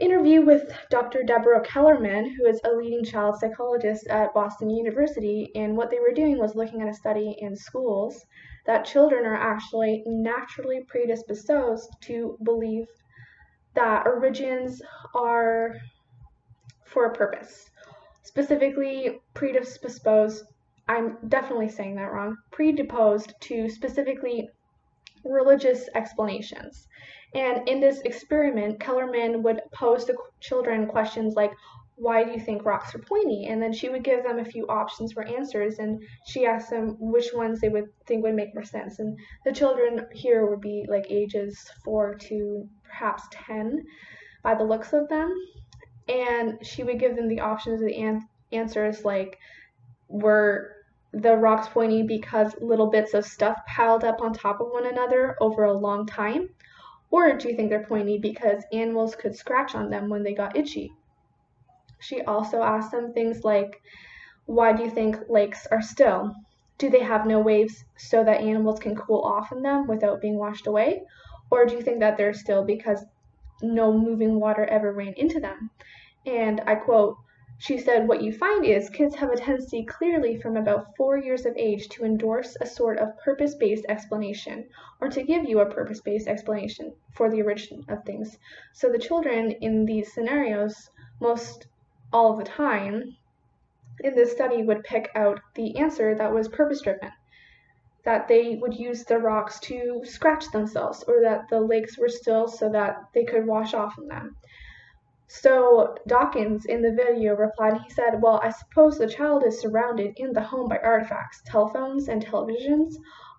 interview 0.00 0.42
with 0.42 0.70
Dr. 0.90 1.24
Deborah 1.24 1.64
Kelemen, 1.64 2.34
who 2.36 2.46
is 2.46 2.60
a 2.64 2.70
leading 2.70 3.04
child 3.04 3.38
psychologist 3.38 4.06
at 4.08 4.32
Boston 4.32 4.70
University. 4.70 5.50
And 5.54 5.76
what 5.76 5.90
they 5.90 5.98
were 5.98 6.12
doing 6.14 6.38
was 6.38 6.54
looking 6.54 6.82
at 6.82 6.88
a 6.88 6.94
study 6.94 7.36
in 7.38 7.56
schools 7.56 8.24
that 8.66 8.84
children 8.84 9.24
are 9.24 9.34
actually 9.34 10.04
naturally 10.06 10.84
predisposed 10.86 11.88
to 12.02 12.38
believe 12.44 12.86
that 13.74 14.06
origins 14.06 14.80
are 15.14 15.74
for 16.84 17.06
a 17.06 17.14
purpose. 17.14 17.70
Specifically, 18.22 19.20
predisposed 19.34 20.44
I'm 20.88 21.18
definitely 21.28 21.68
saying 21.68 21.96
that 21.96 22.12
wrong, 22.12 22.36
predisposed 22.50 23.34
to 23.42 23.68
specifically 23.68 24.48
religious 25.24 25.88
explanations. 25.94 26.88
And 27.34 27.68
in 27.68 27.80
this 27.80 28.00
experiment, 28.00 28.80
Kelemen 28.80 29.42
would 29.42 29.60
pose 29.72 30.06
to 30.06 30.16
children 30.40 30.86
questions 30.86 31.34
like, 31.34 31.52
why 31.96 32.22
do 32.24 32.30
you 32.30 32.40
think 32.40 32.64
rocks 32.64 32.94
are 32.94 33.00
pointy? 33.00 33.46
And 33.48 33.60
then 33.60 33.72
she 33.72 33.88
would 33.88 34.04
give 34.04 34.22
them 34.22 34.38
a 34.38 34.44
few 34.44 34.66
options 34.68 35.12
for 35.12 35.24
answers, 35.24 35.80
and 35.80 36.00
she 36.26 36.46
asked 36.46 36.70
them 36.70 36.96
which 37.00 37.32
ones 37.34 37.60
they 37.60 37.68
would 37.68 37.86
think 38.06 38.22
would 38.22 38.36
make 38.36 38.54
more 38.54 38.64
sense. 38.64 39.00
And 39.00 39.18
the 39.44 39.52
children 39.52 40.06
here 40.12 40.46
would 40.46 40.60
be 40.60 40.86
like 40.88 41.10
ages 41.10 41.58
four 41.84 42.14
to 42.14 42.68
perhaps 42.84 43.24
10 43.32 43.82
by 44.44 44.54
the 44.54 44.64
looks 44.64 44.92
of 44.92 45.08
them. 45.08 45.34
And 46.08 46.64
she 46.64 46.84
would 46.84 47.00
give 47.00 47.16
them 47.16 47.28
the 47.28 47.40
options 47.40 47.82
of 47.82 47.88
the 47.88 47.96
an- 47.96 48.28
answers 48.52 49.04
like, 49.04 49.36
were 50.08 50.77
the 51.12 51.36
rocks 51.36 51.68
pointy 51.68 52.02
because 52.02 52.54
little 52.60 52.90
bits 52.90 53.14
of 53.14 53.24
stuff 53.24 53.58
piled 53.66 54.04
up 54.04 54.20
on 54.20 54.32
top 54.32 54.60
of 54.60 54.68
one 54.68 54.86
another 54.86 55.36
over 55.40 55.64
a 55.64 55.72
long 55.72 56.06
time? 56.06 56.50
Or 57.10 57.32
do 57.32 57.48
you 57.48 57.56
think 57.56 57.70
they're 57.70 57.86
pointy 57.86 58.18
because 58.18 58.64
animals 58.72 59.16
could 59.16 59.34
scratch 59.34 59.74
on 59.74 59.88
them 59.88 60.08
when 60.08 60.22
they 60.22 60.34
got 60.34 60.56
itchy? 60.56 60.92
She 61.98 62.20
also 62.22 62.62
asked 62.62 62.92
them 62.92 63.12
things 63.12 63.44
like, 63.44 63.80
Why 64.44 64.72
do 64.72 64.84
you 64.84 64.90
think 64.90 65.28
lakes 65.28 65.66
are 65.70 65.82
still? 65.82 66.34
Do 66.76 66.90
they 66.90 67.02
have 67.02 67.26
no 67.26 67.40
waves 67.40 67.84
so 67.96 68.22
that 68.22 68.40
animals 68.40 68.78
can 68.78 68.94
cool 68.94 69.22
off 69.22 69.50
in 69.50 69.62
them 69.62 69.86
without 69.86 70.20
being 70.20 70.38
washed 70.38 70.66
away? 70.66 71.02
Or 71.50 71.64
do 71.64 71.74
you 71.74 71.82
think 71.82 72.00
that 72.00 72.16
they're 72.16 72.34
still 72.34 72.64
because 72.64 73.04
no 73.62 73.92
moving 73.92 74.38
water 74.38 74.64
ever 74.64 74.92
ran 74.92 75.14
into 75.14 75.40
them? 75.40 75.70
And 76.26 76.60
I 76.66 76.74
quote, 76.74 77.16
she 77.60 77.76
said, 77.76 78.06
What 78.06 78.22
you 78.22 78.32
find 78.32 78.64
is 78.64 78.88
kids 78.88 79.16
have 79.16 79.32
a 79.32 79.36
tendency 79.36 79.84
clearly 79.84 80.36
from 80.36 80.56
about 80.56 80.94
four 80.96 81.18
years 81.18 81.44
of 81.44 81.56
age 81.56 81.88
to 81.88 82.04
endorse 82.04 82.56
a 82.60 82.66
sort 82.66 82.98
of 82.98 83.18
purpose 83.18 83.56
based 83.56 83.84
explanation, 83.88 84.68
or 85.00 85.08
to 85.08 85.24
give 85.24 85.44
you 85.44 85.58
a 85.58 85.66
purpose 85.66 86.00
based 86.00 86.28
explanation 86.28 86.94
for 87.14 87.28
the 87.28 87.42
origin 87.42 87.84
of 87.88 88.04
things. 88.04 88.38
So 88.74 88.92
the 88.92 88.98
children 88.98 89.50
in 89.50 89.84
these 89.84 90.12
scenarios, 90.12 90.88
most 91.18 91.66
all 92.12 92.36
the 92.36 92.44
time, 92.44 93.16
in 94.04 94.14
this 94.14 94.30
study 94.30 94.62
would 94.62 94.84
pick 94.84 95.10
out 95.16 95.40
the 95.56 95.78
answer 95.78 96.14
that 96.14 96.32
was 96.32 96.46
purpose 96.46 96.80
driven. 96.82 97.10
That 98.04 98.28
they 98.28 98.54
would 98.54 98.74
use 98.74 99.04
the 99.04 99.18
rocks 99.18 99.58
to 99.62 100.02
scratch 100.04 100.48
themselves, 100.52 101.02
or 101.08 101.22
that 101.22 101.48
the 101.48 101.60
lakes 101.60 101.98
were 101.98 102.08
still 102.08 102.46
so 102.46 102.68
that 102.70 103.08
they 103.14 103.24
could 103.24 103.48
wash 103.48 103.74
off 103.74 103.98
in 103.98 104.06
them. 104.06 104.36
So 105.30 105.94
Dawkins 106.06 106.64
in 106.64 106.80
the 106.80 106.90
video 106.90 107.34
replied, 107.36 107.82
he 107.82 107.90
said, 107.90 108.22
Well, 108.22 108.40
I 108.42 108.48
suppose 108.48 108.96
the 108.96 109.06
child 109.06 109.44
is 109.44 109.60
surrounded 109.60 110.14
in 110.16 110.32
the 110.32 110.40
home 110.40 110.70
by 110.70 110.78
artifacts, 110.78 111.42
telephones 111.44 112.08
and 112.08 112.24
televisions, 112.24 112.94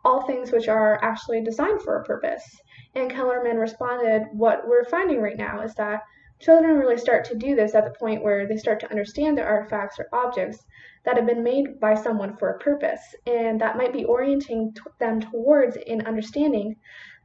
all 0.06 0.22
things 0.22 0.52
which 0.52 0.68
are 0.68 1.04
actually 1.04 1.42
designed 1.42 1.82
for 1.82 1.96
a 1.96 2.04
purpose. 2.04 2.62
And 2.94 3.10
Kelemen 3.10 3.60
responded, 3.60 4.28
What 4.34 4.68
we're 4.68 4.86
finding 4.86 5.20
right 5.20 5.36
now 5.36 5.62
is 5.62 5.74
that 5.76 6.04
children 6.38 6.78
really 6.78 6.98
start 6.98 7.26
to 7.26 7.36
do 7.36 7.56
this 7.56 7.74
at 7.74 7.86
the 7.86 8.00
point 8.00 8.24
where 8.24 8.46
they 8.46 8.58
start 8.58 8.80
to 8.82 8.92
understand 8.92 9.36
the 9.36 9.44
artifacts 9.44 10.00
or 10.00 10.08
objects 10.14 10.64
that 11.06 11.18
have 11.18 11.26
been 11.26 11.44
made 11.44 11.80
by 11.80 11.96
someone 11.96 12.38
for 12.38 12.52
a 12.52 12.60
purpose, 12.60 13.16
and 13.26 13.60
that 13.62 13.78
might 13.78 13.94
be 13.94 14.06
orienting 14.06 14.76
them 15.00 15.20
towards 15.20 15.76
an 15.88 16.06
understanding 16.06 16.76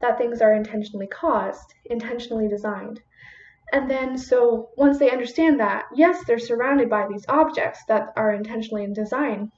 that 0.01 0.17
things 0.17 0.41
are 0.41 0.55
intentionally 0.55 1.07
caused, 1.07 1.75
intentionally 1.85 2.49
designed. 2.49 3.03
And 3.75 3.91
then, 3.91 4.17
so 4.17 4.69
once 4.77 5.01
they 5.01 5.11
understand 5.11 5.59
that, 5.59 5.87
yes, 5.93 6.23
they're 6.25 6.39
surrounded 6.39 6.89
by 6.89 7.09
these 7.09 7.25
objects 7.29 7.81
that 7.89 8.13
are 8.15 8.33
intentionally 8.33 8.85
in 8.85 8.93
design, 8.93 9.51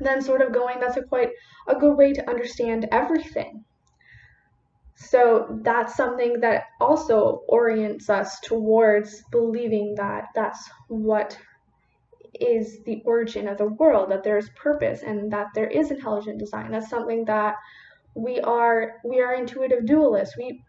then 0.00 0.22
sort 0.22 0.40
of 0.40 0.54
going, 0.54 0.80
that's 0.80 0.96
a 0.96 1.02
quite 1.02 1.32
a 1.68 1.74
good 1.74 1.98
way 1.98 2.14
to 2.14 2.30
understand 2.30 2.88
everything. 2.90 3.62
So 4.94 5.60
that's 5.62 5.94
something 5.94 6.40
that 6.40 6.64
also 6.80 7.42
orients 7.46 8.08
us 8.08 8.40
towards 8.40 9.22
believing 9.30 9.96
that 9.96 10.28
that's 10.34 10.70
what 10.88 11.38
is 12.40 12.82
the 12.86 13.02
origin 13.04 13.48
of 13.48 13.58
the 13.58 13.68
world, 13.68 14.10
that 14.12 14.24
there's 14.24 14.48
purpose 14.56 15.02
and 15.02 15.30
that 15.34 15.48
there 15.54 15.68
is 15.68 15.90
intelligent 15.90 16.38
design. 16.38 16.70
That's 16.70 16.88
something 16.88 17.26
that 17.26 17.56
we 18.14 18.40
are 18.40 18.94
we 19.04 19.20
are 19.20 19.34
intuitive 19.34 19.84
dualists. 19.84 20.38
We 20.38 20.62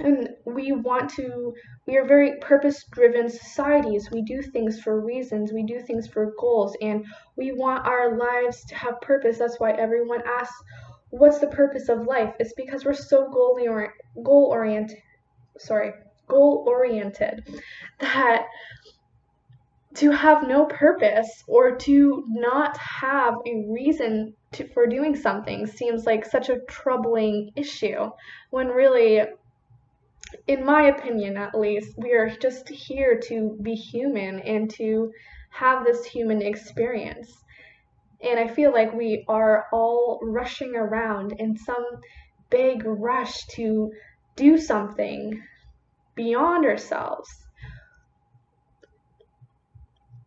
and 0.00 0.28
we 0.44 0.72
want 0.72 1.08
to 1.10 1.54
we 1.86 1.96
are 1.96 2.04
very 2.06 2.38
purpose 2.40 2.84
driven 2.90 3.28
societies. 3.28 4.10
We 4.10 4.22
do 4.22 4.42
things 4.42 4.80
for 4.80 5.00
reasons. 5.00 5.52
We 5.52 5.62
do 5.64 5.80
things 5.80 6.08
for 6.08 6.32
goals. 6.40 6.76
And 6.80 7.04
we 7.36 7.52
want 7.52 7.86
our 7.86 8.16
lives 8.16 8.64
to 8.66 8.74
have 8.74 9.00
purpose. 9.00 9.38
That's 9.38 9.60
why 9.60 9.72
everyone 9.72 10.22
asks 10.26 10.56
what's 11.10 11.38
the 11.38 11.46
purpose 11.46 11.88
of 11.88 12.06
life? 12.06 12.34
It's 12.40 12.54
because 12.54 12.84
we're 12.84 12.94
so 12.94 13.30
goal 13.30 13.58
goal 14.22 14.48
oriented 14.50 14.98
sorry 15.58 15.92
goal 16.26 16.64
oriented 16.66 17.46
that 18.00 18.46
to 19.94 20.10
have 20.10 20.48
no 20.48 20.64
purpose 20.64 21.44
or 21.46 21.76
to 21.76 22.24
not 22.26 22.76
have 22.78 23.34
a 23.46 23.64
reason 23.68 24.34
to, 24.50 24.66
for 24.72 24.86
doing 24.86 25.14
something 25.14 25.66
seems 25.66 26.04
like 26.04 26.24
such 26.24 26.48
a 26.48 26.58
troubling 26.68 27.50
issue 27.54 28.10
when 28.50 28.68
really 28.68 29.22
in 30.46 30.64
my 30.64 30.84
opinion 30.84 31.36
at 31.36 31.58
least, 31.58 31.94
we 31.96 32.12
are 32.12 32.28
just 32.28 32.68
here 32.68 33.20
to 33.28 33.58
be 33.62 33.74
human 33.74 34.40
and 34.40 34.70
to 34.74 35.12
have 35.50 35.84
this 35.84 36.04
human 36.04 36.42
experience. 36.42 37.32
And 38.22 38.38
I 38.38 38.48
feel 38.48 38.72
like 38.72 38.92
we 38.92 39.24
are 39.28 39.66
all 39.72 40.18
rushing 40.22 40.76
around 40.76 41.32
in 41.38 41.56
some 41.56 41.84
big 42.50 42.82
rush 42.84 43.46
to 43.56 43.92
do 44.36 44.58
something 44.58 45.42
beyond 46.14 46.64
ourselves 46.64 47.28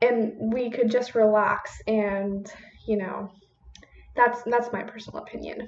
and 0.02 0.34
we 0.54 0.70
could 0.70 0.92
just 0.92 1.16
relax 1.16 1.82
and 1.88 2.52
you 2.86 2.98
know 2.98 3.32
that's 4.16 4.42
that's 4.44 4.72
my 4.72 4.84
personal 4.84 5.20
opinion 5.20 5.68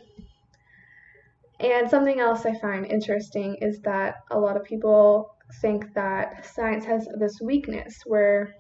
and 1.59 1.89
something 1.89 2.19
else 2.19 2.45
i 2.45 2.53
find 2.59 2.85
interesting 2.85 3.55
is 3.61 3.79
that 3.81 4.15
a 4.31 4.39
lot 4.39 4.57
of 4.57 4.63
people 4.63 5.35
think 5.61 5.93
that 5.93 6.45
science 6.45 6.85
has 6.85 7.07
this 7.17 7.39
weakness 7.41 8.01
where 8.05 8.53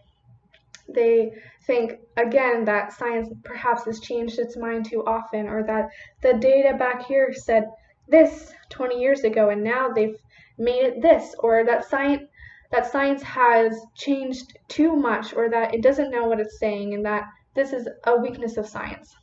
they 0.93 1.31
think 1.67 1.93
again 2.17 2.65
that 2.65 2.91
science 2.91 3.29
perhaps 3.43 3.85
has 3.85 3.99
changed 3.99 4.39
its 4.39 4.57
mind 4.57 4.85
too 4.85 5.03
often 5.05 5.47
or 5.47 5.63
that 5.63 5.87
the 6.23 6.33
data 6.33 6.75
back 6.77 7.05
here 7.05 7.31
said 7.31 7.65
this 8.07 8.51
20 8.69 8.99
years 8.99 9.23
ago 9.23 9.49
and 9.49 9.63
now 9.63 9.89
they've 9.89 10.17
made 10.57 10.83
it 10.83 11.01
this 11.01 11.35
or 11.39 11.63
that 11.63 11.85
science 11.85 12.23
that 12.71 12.91
science 12.91 13.23
has 13.23 13.79
changed 13.95 14.57
too 14.67 14.95
much 14.95 15.33
or 15.33 15.49
that 15.49 15.73
it 15.73 15.81
doesn't 15.81 16.11
know 16.11 16.27
what 16.27 16.39
it's 16.39 16.59
saying 16.59 16.93
and 16.93 17.05
that 17.05 17.23
this 17.55 17.73
is 17.73 17.87
a 18.05 18.15
weakness 18.15 18.57
of 18.57 18.67
science. 18.67 19.15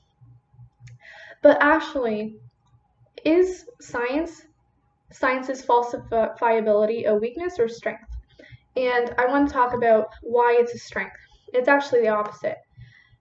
But 1.42 1.58
actually, 1.60 2.38
is 3.26 3.66
science, 3.80 4.42
science's 5.12 5.66
falsifiability 5.66 7.06
a 7.06 7.14
weakness 7.14 7.58
or 7.58 7.68
strength? 7.68 8.08
And 8.76 9.12
I 9.18 9.26
want 9.26 9.48
to 9.48 9.52
talk 9.52 9.74
about 9.74 10.08
why 10.22 10.56
it's 10.60 10.74
a 10.74 10.78
strength. 10.78 11.16
It's 11.52 11.68
actually 11.68 12.02
the 12.02 12.08
opposite. 12.08 12.58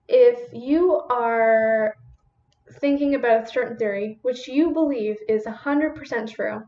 If 0.08 0.52
you 0.52 1.00
are 1.10 1.94
thinking 2.80 3.16
about 3.16 3.44
a 3.44 3.46
certain 3.48 3.76
theory, 3.76 4.18
which 4.22 4.46
you 4.46 4.70
believe 4.70 5.16
is 5.28 5.44
100% 5.44 6.30
true, 6.30 6.62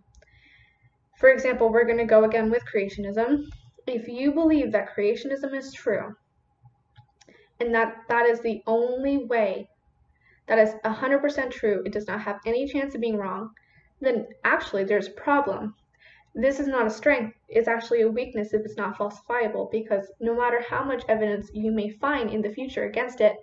for 1.19 1.31
example, 1.31 1.71
we're 1.71 1.85
going 1.85 1.99
to 1.99 2.05
go 2.05 2.25
again 2.25 2.51
with 2.51 2.63
creationism. 2.73 3.45
If 3.87 4.09
you 4.09 4.33
believe 4.33 4.73
that 4.73 4.95
creationism 4.97 5.55
is 5.55 5.73
true, 5.73 6.15
and 7.61 7.75
that 7.75 7.95
that 8.09 8.27
is 8.27 8.41
the 8.41 8.63
only 8.67 9.19
way 9.25 9.69
that 10.49 10.59
is 10.59 10.75
100% 10.85 11.51
true, 11.51 11.83
it 11.85 11.93
does 11.93 12.07
not 12.07 12.21
have 12.21 12.41
any 12.47 12.67
chance 12.67 12.95
of 12.95 13.01
being 13.01 13.17
wrong, 13.17 13.51
then 14.01 14.27
actually 14.45 14.85
there's 14.85 15.09
a 15.09 15.13
problem. 15.13 15.75
This 16.35 16.61
is 16.61 16.69
not 16.69 16.87
a 16.87 16.91
strength, 16.91 17.37
it's 17.49 17.69
actually 17.69 18.03
a 18.03 18.11
weakness 18.11 18.53
if 18.53 18.65
it's 18.65 18.77
not 18.77 18.97
falsifiable 18.97 19.71
because 19.71 20.11
no 20.21 20.37
matter 20.37 20.63
how 20.69 20.85
much 20.85 21.03
evidence 21.09 21.51
you 21.53 21.73
may 21.73 21.91
find 21.91 22.31
in 22.31 22.43
the 22.43 22.51
future 22.51 22.85
against 22.85 23.21
it, 23.21 23.37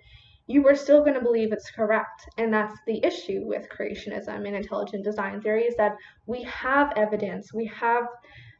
you 0.46 0.66
are 0.68 0.76
still 0.76 1.00
going 1.00 1.14
to 1.14 1.20
believe 1.20 1.52
it's 1.52 1.70
correct. 1.70 2.28
And 2.38 2.52
that's 2.52 2.78
the 2.86 3.04
issue 3.04 3.42
with 3.44 3.68
creationism 3.68 4.46
and 4.46 4.56
intelligent 4.56 5.04
design 5.04 5.40
theory 5.40 5.64
is 5.64 5.76
that 5.76 5.96
we 6.26 6.42
have 6.44 6.92
evidence, 6.96 7.52
we 7.52 7.66
have 7.66 8.06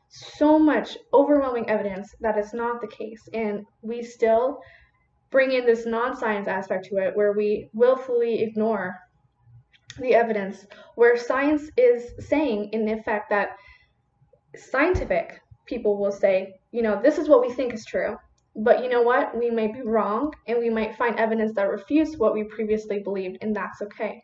so 0.09 0.59
much 0.59 0.97
overwhelming 1.15 1.69
evidence 1.69 2.15
that 2.21 2.37
it's 2.37 2.55
not 2.55 2.81
the 2.81 2.88
case. 2.88 3.29
And 3.33 3.65
we 3.83 4.03
still 4.03 4.61
bring 5.30 5.52
in 5.52 5.66
this 5.66 5.87
non 5.87 6.16
science 6.16 6.49
aspect 6.49 6.87
to 6.87 6.97
it 6.97 7.16
where 7.16 7.33
we 7.33 7.68
willfully 7.73 8.42
ignore 8.42 8.97
the 9.99 10.14
evidence, 10.14 10.66
where 10.95 11.16
science 11.16 11.71
is 11.76 12.12
saying, 12.26 12.71
in 12.73 12.88
effect, 12.88 13.30
that 13.30 13.56
scientific 14.56 15.40
people 15.66 15.99
will 15.99 16.12
say, 16.12 16.54
you 16.71 16.83
know, 16.83 17.00
this 17.02 17.18
is 17.18 17.28
what 17.28 17.40
we 17.40 17.52
think 17.52 17.73
is 17.73 17.85
true. 17.85 18.16
But 18.54 18.83
you 18.83 18.88
know 18.88 19.02
what? 19.02 19.37
We 19.37 19.50
might 19.50 19.75
be 19.75 19.83
wrong 19.83 20.33
and 20.47 20.59
we 20.59 20.71
might 20.71 20.97
find 20.97 21.18
evidence 21.18 21.52
that 21.54 21.68
refutes 21.68 22.16
what 22.16 22.33
we 22.33 22.45
previously 22.45 23.00
believed, 23.00 23.38
and 23.42 23.54
that's 23.54 23.83
okay. 23.83 24.23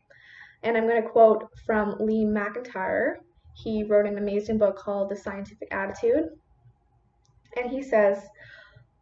And 0.62 0.76
I'm 0.76 0.86
going 0.86 1.02
to 1.02 1.08
quote 1.08 1.48
from 1.66 1.96
Lee 1.98 2.24
McIntyre. 2.24 3.16
He 3.54 3.84
wrote 3.84 4.06
an 4.06 4.16
amazing 4.16 4.58
book 4.58 4.76
called 4.76 5.10
The 5.10 5.16
Scientific 5.16 5.68
Attitude. 5.72 6.28
And 7.56 7.70
he 7.70 7.82
says, 7.82 8.18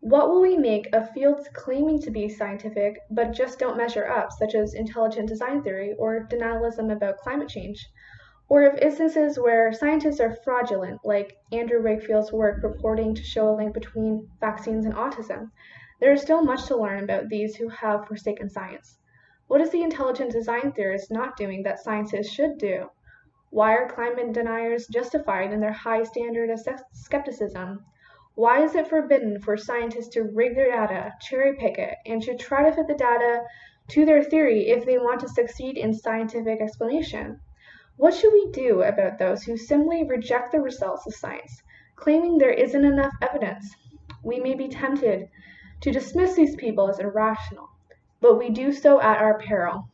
What 0.01 0.31
will 0.31 0.41
we 0.41 0.57
make 0.57 0.89
of 0.95 1.11
fields 1.11 1.49
claiming 1.53 2.01
to 2.01 2.11
be 2.11 2.29
scientific 2.29 2.99
but 3.11 3.33
just 3.33 3.59
don't 3.59 3.77
measure 3.77 4.09
up, 4.09 4.33
such 4.33 4.55
as 4.55 4.73
intelligent 4.73 5.29
design 5.29 5.63
theory 5.63 5.95
or 5.99 6.27
denialism 6.27 6.91
about 6.91 7.19
climate 7.19 7.49
change? 7.49 7.87
or 8.51 8.65
of 8.65 8.77
instances 8.79 9.39
where 9.39 9.73
scientists 9.73 10.19
are 10.19 10.35
fraudulent, 10.43 11.01
like 11.05 11.37
Andrew 11.53 11.81
Wakefield's 11.81 12.33
work 12.33 12.61
purporting 12.61 13.15
to 13.15 13.23
show 13.23 13.49
a 13.49 13.55
link 13.55 13.73
between 13.73 14.29
vaccines 14.41 14.85
and 14.85 14.95
autism. 14.95 15.53
There 16.01 16.13
is 16.13 16.21
still 16.21 16.43
much 16.43 16.67
to 16.67 16.77
learn 16.77 17.05
about 17.05 17.29
these 17.29 17.55
who 17.55 17.69
have 17.69 18.09
forsaken 18.09 18.51
science. 18.51 18.99
What 19.47 19.61
is 19.61 19.71
the 19.71 19.85
intelligent 19.85 20.33
design 20.33 20.73
theorist 20.73 21.13
not 21.13 21.37
doing 21.37 21.63
that 21.63 21.79
scientists 21.79 22.31
should 22.31 22.59
do? 22.59 22.91
Why 23.51 23.75
are 23.75 23.89
climate 23.89 24.33
deniers 24.33 24.89
justified 24.89 25.53
in 25.53 25.61
their 25.61 25.73
high 25.73 26.03
standard 26.03 26.51
of 26.51 26.59
skepticism? 26.93 27.85
Why 28.41 28.65
is 28.65 28.75
it 28.75 28.89
forbidden 28.89 29.39
for 29.43 29.59
scientists 29.59 30.09
to 30.15 30.23
rig 30.23 30.55
their 30.55 30.71
data, 30.71 31.13
cherry 31.21 31.57
pick 31.57 31.77
it, 31.77 31.99
and 32.07 32.23
to 32.23 32.35
try 32.39 32.63
to 32.63 32.75
fit 32.75 32.87
the 32.87 32.95
data 32.95 33.43
to 33.89 34.07
their 34.07 34.23
theory 34.23 34.71
if 34.71 34.87
they 34.87 34.97
want 34.97 35.21
to 35.21 35.29
succeed 35.29 35.77
in 35.77 35.93
scientific 35.93 36.59
explanation? 36.59 37.39
What 37.99 38.15
should 38.15 38.33
we 38.33 38.51
do 38.51 38.81
about 38.81 39.19
those 39.19 39.43
who 39.43 39.59
simply 39.59 40.05
reject 40.05 40.53
the 40.53 40.61
results 40.63 41.07
of 41.07 41.15
science, 41.15 41.63
claiming 41.97 42.39
there 42.39 42.49
isn't 42.49 42.83
enough 42.83 43.13
evidence? 43.21 43.77
We 44.25 44.41
may 44.41 44.55
be 44.55 44.69
tempted 44.69 45.29
to 45.83 45.93
dismiss 45.93 46.35
these 46.35 46.57
people 46.57 46.89
as 46.89 46.99
irrational, 46.99 47.69
but 48.23 48.39
we 48.39 48.49
do 48.49 48.73
so 48.73 49.03
at 49.03 49.19
our 49.19 49.39
peril. 49.39 49.87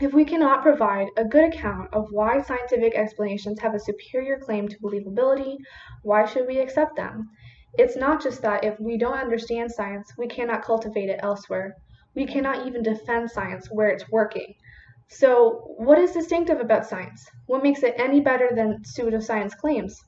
If 0.00 0.14
we 0.14 0.24
cannot 0.24 0.62
provide 0.62 1.08
a 1.16 1.24
good 1.24 1.52
account 1.52 1.92
of 1.92 2.12
why 2.12 2.42
scientific 2.42 2.94
explanations 2.94 3.58
have 3.58 3.74
a 3.74 3.80
superior 3.80 4.38
claim 4.38 4.68
to 4.68 4.78
believability, 4.78 5.56
why 6.04 6.26
should 6.26 6.46
we 6.46 6.60
accept 6.60 6.94
them? 6.94 7.30
It's 7.78 7.96
not 7.96 8.22
just 8.22 8.42
that 8.42 8.64
if 8.64 8.80
we 8.80 8.96
don't 8.96 9.18
understand 9.18 9.70
science, 9.70 10.12
we 10.16 10.26
cannot 10.26 10.62
cultivate 10.62 11.10
it 11.10 11.20
elsewhere. 11.22 11.76
We 12.14 12.26
cannot 12.26 12.66
even 12.66 12.82
defend 12.82 13.30
science 13.30 13.68
where 13.70 13.88
it's 13.88 14.10
working. 14.10 14.54
So, 15.08 15.74
what 15.76 15.98
is 15.98 16.12
distinctive 16.12 16.58
about 16.58 16.86
science? 16.86 17.30
What 17.46 17.62
makes 17.62 17.82
it 17.82 17.94
any 17.96 18.20
better 18.20 18.50
than 18.52 18.82
pseudoscience 18.82 19.56
claims? 19.56 20.02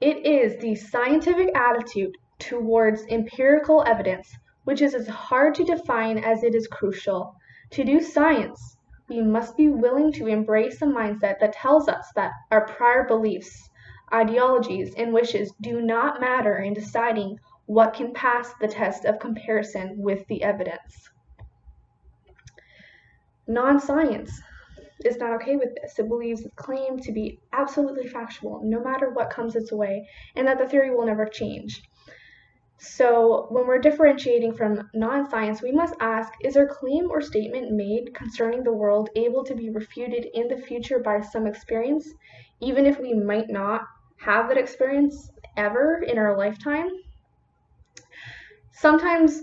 It 0.00 0.26
is 0.26 0.60
the 0.60 0.74
scientific 0.74 1.56
attitude 1.56 2.16
towards 2.38 3.06
empirical 3.06 3.82
evidence, 3.86 4.36
which 4.64 4.82
is 4.82 4.94
as 4.94 5.08
hard 5.08 5.54
to 5.54 5.64
define 5.64 6.18
as 6.18 6.42
it 6.42 6.54
is 6.54 6.66
crucial. 6.66 7.34
To 7.70 7.84
do 7.84 8.00
science, 8.00 8.76
we 9.08 9.22
must 9.22 9.56
be 9.56 9.68
willing 9.68 10.12
to 10.12 10.26
embrace 10.26 10.82
a 10.82 10.86
mindset 10.86 11.38
that 11.38 11.52
tells 11.52 11.88
us 11.88 12.10
that 12.16 12.32
our 12.50 12.66
prior 12.66 13.04
beliefs, 13.04 13.69
ideologies, 14.12 14.94
and 14.96 15.12
wishes 15.12 15.52
do 15.60 15.80
not 15.80 16.20
matter 16.20 16.58
in 16.58 16.74
deciding 16.74 17.38
what 17.66 17.94
can 17.94 18.12
pass 18.12 18.52
the 18.60 18.68
test 18.68 19.04
of 19.04 19.20
comparison 19.20 19.94
with 19.96 20.26
the 20.26 20.42
evidence 20.42 21.10
non 23.50 23.80
science 23.80 24.40
is 25.04 25.16
not 25.16 25.32
okay 25.32 25.56
with 25.56 25.74
this. 25.74 25.98
It 25.98 26.08
believes 26.08 26.42
the 26.42 26.50
claim 26.50 27.00
to 27.00 27.12
be 27.12 27.40
absolutely 27.52 28.06
factual, 28.06 28.60
no 28.62 28.80
matter 28.80 29.10
what 29.10 29.30
comes 29.30 29.56
its 29.56 29.72
way, 29.72 30.08
and 30.36 30.46
that 30.46 30.58
the 30.58 30.68
theory 30.68 30.94
will 30.94 31.06
never 31.06 31.26
change. 31.26 31.82
So, 32.78 33.46
when 33.50 33.66
we're 33.66 33.80
differentiating 33.80 34.54
from 34.54 34.88
non 34.94 35.28
science, 35.28 35.60
we 35.62 35.72
must 35.72 35.94
ask 36.00 36.32
is 36.42 36.56
our 36.56 36.66
claim 36.66 37.10
or 37.10 37.20
statement 37.20 37.72
made 37.72 38.14
concerning 38.14 38.62
the 38.62 38.72
world 38.72 39.10
able 39.16 39.42
to 39.44 39.54
be 39.54 39.68
refuted 39.68 40.26
in 40.32 40.48
the 40.48 40.56
future 40.56 41.00
by 41.00 41.20
some 41.20 41.46
experience, 41.46 42.08
even 42.60 42.86
if 42.86 43.00
we 43.00 43.12
might 43.12 43.50
not 43.50 43.82
have 44.20 44.48
that 44.48 44.58
experience 44.58 45.30
ever 45.56 46.02
in 46.02 46.18
our 46.18 46.36
lifetime? 46.36 46.88
Sometimes 48.72 49.42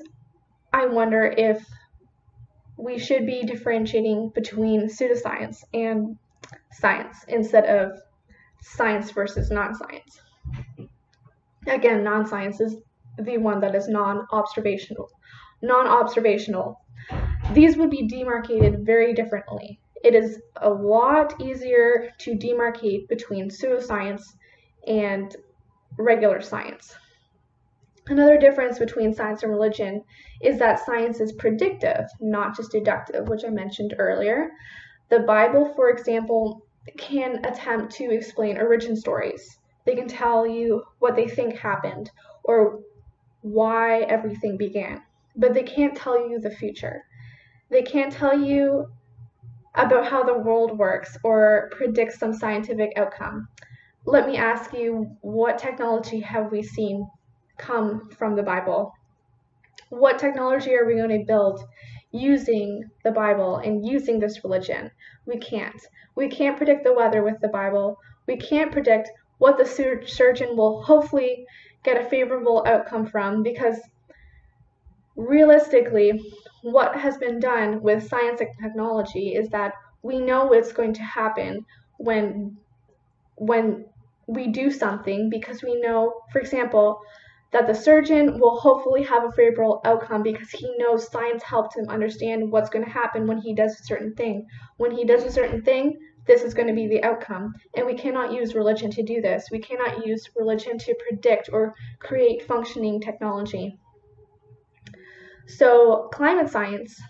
I 0.74 0.86
wonder 0.86 1.26
if 1.26 1.66
we 2.78 3.00
should 3.00 3.26
be 3.26 3.44
differentiating 3.44 4.32
between 4.36 4.88
pseudoscience 4.88 5.64
and 5.74 6.18
science 6.72 7.18
instead 7.28 7.66
of 7.66 7.98
science 8.62 9.12
versus 9.12 9.50
non 9.50 9.74
science. 9.74 10.22
Again, 11.66 12.04
non 12.04 12.26
science 12.26 12.62
is 12.62 12.78
the 13.20 13.38
one 13.38 13.60
that 13.62 13.76
is 13.76 13.88
non 13.88 14.28
observational. 14.32 15.10
Non 15.62 15.88
observational. 15.88 16.80
These 17.54 17.78
would 17.78 17.90
be 17.90 18.08
demarcated 18.08 18.86
very 18.86 19.14
differently. 19.14 19.80
It 20.04 20.14
is 20.14 20.40
a 20.62 20.70
lot 20.70 21.42
easier 21.42 22.12
to 22.20 22.36
demarcate 22.36 23.08
between 23.08 23.50
pseudoscience 23.50 24.22
and 24.88 25.36
regular 25.98 26.42
science. 26.42 26.96
Another 28.10 28.38
difference 28.38 28.80
between 28.80 29.14
science 29.14 29.44
and 29.44 29.52
religion 29.52 30.04
is 30.42 30.58
that 30.60 30.86
science 30.86 31.20
is 31.20 31.34
predictive, 31.34 32.06
not 32.22 32.56
just 32.56 32.72
deductive, 32.72 33.28
which 33.28 33.44
I 33.44 33.50
mentioned 33.50 33.96
earlier. 34.00 34.52
The 35.10 35.20
Bible, 35.20 35.74
for 35.76 35.90
example, 35.90 36.66
can 36.98 37.44
attempt 37.46 37.94
to 37.96 38.14
explain 38.14 38.58
origin 38.58 38.96
stories. 38.96 39.60
They 39.86 39.96
can 39.96 40.08
tell 40.08 40.48
you 40.48 40.84
what 41.00 41.16
they 41.16 41.28
think 41.28 41.56
happened 41.56 42.10
or 42.44 42.80
why 43.42 44.02
everything 44.04 44.58
began, 44.58 45.02
but 45.36 45.54
they 45.54 45.64
can't 45.64 45.96
tell 45.96 46.30
you 46.30 46.40
the 46.40 46.50
future. 46.50 47.04
They 47.70 47.82
can't 47.82 48.12
tell 48.12 48.38
you 48.38 48.88
about 49.76 50.08
how 50.08 50.24
the 50.24 50.38
world 50.38 50.78
works 50.78 51.18
or 51.24 51.70
predict 51.76 52.14
some 52.14 52.34
scientific 52.34 52.94
outcome. 52.96 53.48
Let 54.08 54.26
me 54.26 54.38
ask 54.38 54.74
you 54.74 55.06
what 55.20 55.58
technology 55.58 56.22
have 56.22 56.50
we 56.50 56.64
seen 56.64 57.06
come 57.58 58.10
from 58.18 58.38
the 58.38 58.42
Bible? 58.42 58.94
What 59.90 60.18
technology 60.18 60.74
are 60.76 60.86
we 60.86 60.96
going 60.96 61.10
to 61.10 61.26
build 61.26 61.60
using 62.12 62.86
the 63.04 63.12
Bible 63.12 63.58
and 63.58 63.86
using 63.86 64.18
this 64.18 64.46
religion? 64.46 64.92
We 65.26 65.38
can't. 65.40 65.82
We 66.16 66.30
can't 66.30 66.56
predict 66.56 66.86
the 66.86 66.94
weather 66.94 67.22
with 67.22 67.42
the 67.42 67.50
Bible. 67.50 67.98
We 68.28 68.38
can't 68.38 68.72
predict 68.72 69.12
what 69.40 69.58
the 69.58 69.66
sur- 69.66 70.06
surgeon 70.06 70.56
will 70.56 70.84
hopefully 70.84 71.46
get 71.84 72.02
a 72.02 72.10
favorable 72.10 72.64
outcome 72.66 73.08
from 73.08 73.44
because 73.44 73.78
realistically, 75.18 76.22
what 76.62 76.96
has 76.96 77.18
been 77.18 77.42
done 77.42 77.82
with 77.82 78.08
science 78.08 78.40
and 78.40 78.50
technology 78.62 79.36
is 79.36 79.50
that 79.50 79.74
we 80.02 80.20
know 80.20 80.46
what's 80.46 80.72
going 80.72 80.94
to 80.94 81.04
happen 81.04 81.66
when 81.98 82.56
when 83.36 83.86
we 84.28 84.48
do 84.48 84.70
something 84.70 85.30
because 85.30 85.64
we 85.64 85.80
know, 85.80 86.22
for 86.32 86.40
example, 86.40 87.00
that 87.52 87.66
the 87.66 87.74
surgeon 87.74 88.40
will 88.40 88.60
hopefully 88.60 89.04
have 89.04 89.24
a 89.24 89.32
favorable 89.32 89.82
outcome 89.86 90.22
because 90.22 90.50
he 90.50 90.70
knows 90.78 91.10
science 91.10 91.42
helped 91.44 91.78
him 91.78 91.88
understand 91.88 92.52
what's 92.52 92.70
going 92.70 92.84
to 92.84 92.92
happen 92.92 93.26
when 93.26 93.38
he 93.38 93.56
does 93.56 93.80
a 93.80 93.84
certain 93.84 94.14
thing. 94.16 94.46
When 94.76 94.92
he 94.92 95.06
does 95.06 95.24
a 95.24 95.32
certain 95.32 95.62
thing, 95.62 95.98
this 96.26 96.44
is 96.44 96.54
going 96.54 96.68
to 96.68 96.74
be 96.74 96.88
the 96.88 97.04
outcome. 97.04 97.54
And 97.76 97.86
we 97.86 97.96
cannot 97.96 98.34
use 98.34 98.54
religion 98.54 98.92
to 98.92 99.04
do 99.04 99.22
this. 99.22 99.48
We 99.50 99.60
cannot 99.60 100.06
use 100.06 100.30
religion 100.36 100.78
to 100.78 100.96
predict 101.08 101.50
or 101.54 101.74
create 102.00 102.46
functioning 102.46 103.00
technology. 103.00 103.80
So, 105.48 106.10
climate 106.12 106.50
science, 106.50 107.02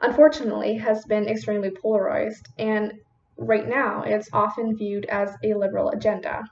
unfortunately, 0.00 0.74
has 0.78 1.04
been 1.04 1.28
extremely 1.28 1.70
polarized, 1.70 2.48
and 2.58 2.94
right 3.36 3.68
now 3.68 4.02
it's 4.02 4.28
often 4.32 4.76
viewed 4.76 5.06
as 5.06 5.30
a 5.44 5.54
liberal 5.54 5.90
agenda. 5.90 6.44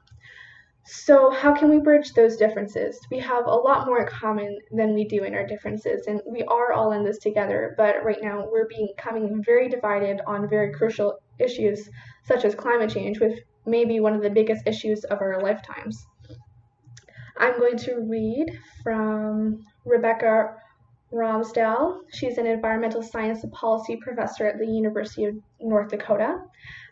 So, 0.85 1.31
how 1.31 1.55
can 1.55 1.69
we 1.71 1.79
bridge 1.79 2.15
those 2.15 2.37
differences? 2.37 2.99
We 3.11 3.19
have 3.21 3.47
a 3.47 3.55
lot 3.55 3.87
more 3.87 4.01
in 4.01 4.09
common 4.09 4.59
than 4.73 4.95
we 4.95 5.05
do 5.05 5.25
in 5.25 5.35
our 5.35 5.47
differences, 5.47 6.07
and 6.07 6.21
we 6.27 6.43
are 6.45 6.73
all 6.73 6.93
in 6.93 7.05
this 7.05 7.19
together, 7.19 7.75
but 7.77 8.03
right 8.03 8.21
now 8.23 8.49
we're 8.51 8.67
becoming 8.67 9.43
very 9.45 9.69
divided 9.69 10.21
on 10.27 10.49
very 10.49 10.73
crucial 10.73 11.19
issues 11.39 11.89
such 12.25 12.45
as 12.45 12.55
climate 12.55 12.91
change, 12.91 13.21
which 13.21 13.39
may 13.67 13.85
be 13.85 14.01
one 14.01 14.15
of 14.15 14.23
the 14.23 14.31
biggest 14.31 14.67
issues 14.67 15.05
of 15.05 15.21
our 15.21 15.41
lifetimes. 15.41 16.07
I'm 17.37 17.59
going 17.59 17.77
to 17.79 18.01
read 18.01 18.59
from 18.83 19.65
Rebecca 19.85 20.57
Romsdahl. 21.13 22.03
She's 22.13 22.39
an 22.39 22.47
environmental 22.47 23.03
science 23.03 23.43
and 23.43 23.53
policy 23.53 23.97
professor 23.97 24.47
at 24.47 24.59
the 24.59 24.67
University 24.67 25.25
of 25.25 25.35
North 25.61 25.89
Dakota. 25.91 26.43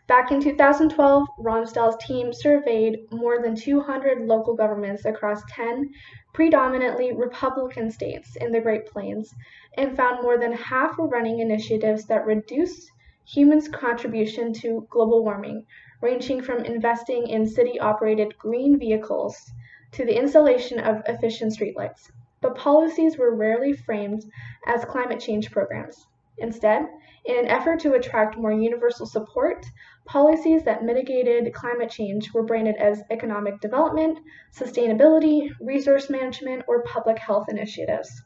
Back 0.07 0.31
in 0.31 0.41
2012, 0.41 1.27
Romsdahl's 1.39 2.03
team 2.05 2.33
surveyed 2.33 2.99
more 3.11 3.41
than 3.41 3.55
200 3.55 4.27
local 4.27 4.55
governments 4.55 5.05
across 5.05 5.41
10 5.51 5.89
predominantly 6.33 7.13
Republican 7.13 7.89
states 7.89 8.35
in 8.35 8.51
the 8.51 8.59
Great 8.59 8.87
Plains 8.87 9.33
and 9.77 9.95
found 9.95 10.21
more 10.21 10.37
than 10.37 10.51
half 10.51 10.97
were 10.97 11.07
running 11.07 11.39
initiatives 11.39 12.05
that 12.07 12.25
reduced 12.25 12.91
humans' 13.25 13.69
contribution 13.69 14.51
to 14.51 14.87
global 14.89 15.23
warming, 15.23 15.65
ranging 16.01 16.41
from 16.41 16.65
investing 16.65 17.27
in 17.27 17.45
city 17.45 17.79
operated 17.79 18.37
green 18.37 18.77
vehicles 18.77 19.51
to 19.91 20.03
the 20.03 20.17
installation 20.17 20.79
of 20.79 21.03
efficient 21.07 21.55
streetlights. 21.55 22.11
But 22.41 22.55
policies 22.55 23.17
were 23.17 23.35
rarely 23.35 23.73
framed 23.73 24.23
as 24.65 24.85
climate 24.85 25.19
change 25.19 25.51
programs. 25.51 26.07
Instead, 26.37 26.87
in 27.25 27.37
an 27.37 27.47
effort 27.47 27.81
to 27.81 27.93
attract 27.93 28.37
more 28.37 28.53
universal 28.53 29.05
support, 29.05 29.65
policies 30.05 30.63
that 30.63 30.83
mitigated 30.83 31.53
climate 31.53 31.89
change 31.89 32.33
were 32.33 32.43
branded 32.43 32.77
as 32.77 33.03
economic 33.09 33.59
development, 33.59 34.19
sustainability, 34.53 35.49
resource 35.59 36.09
management, 36.09 36.63
or 36.67 36.83
public 36.83 37.19
health 37.19 37.49
initiatives. 37.49 38.23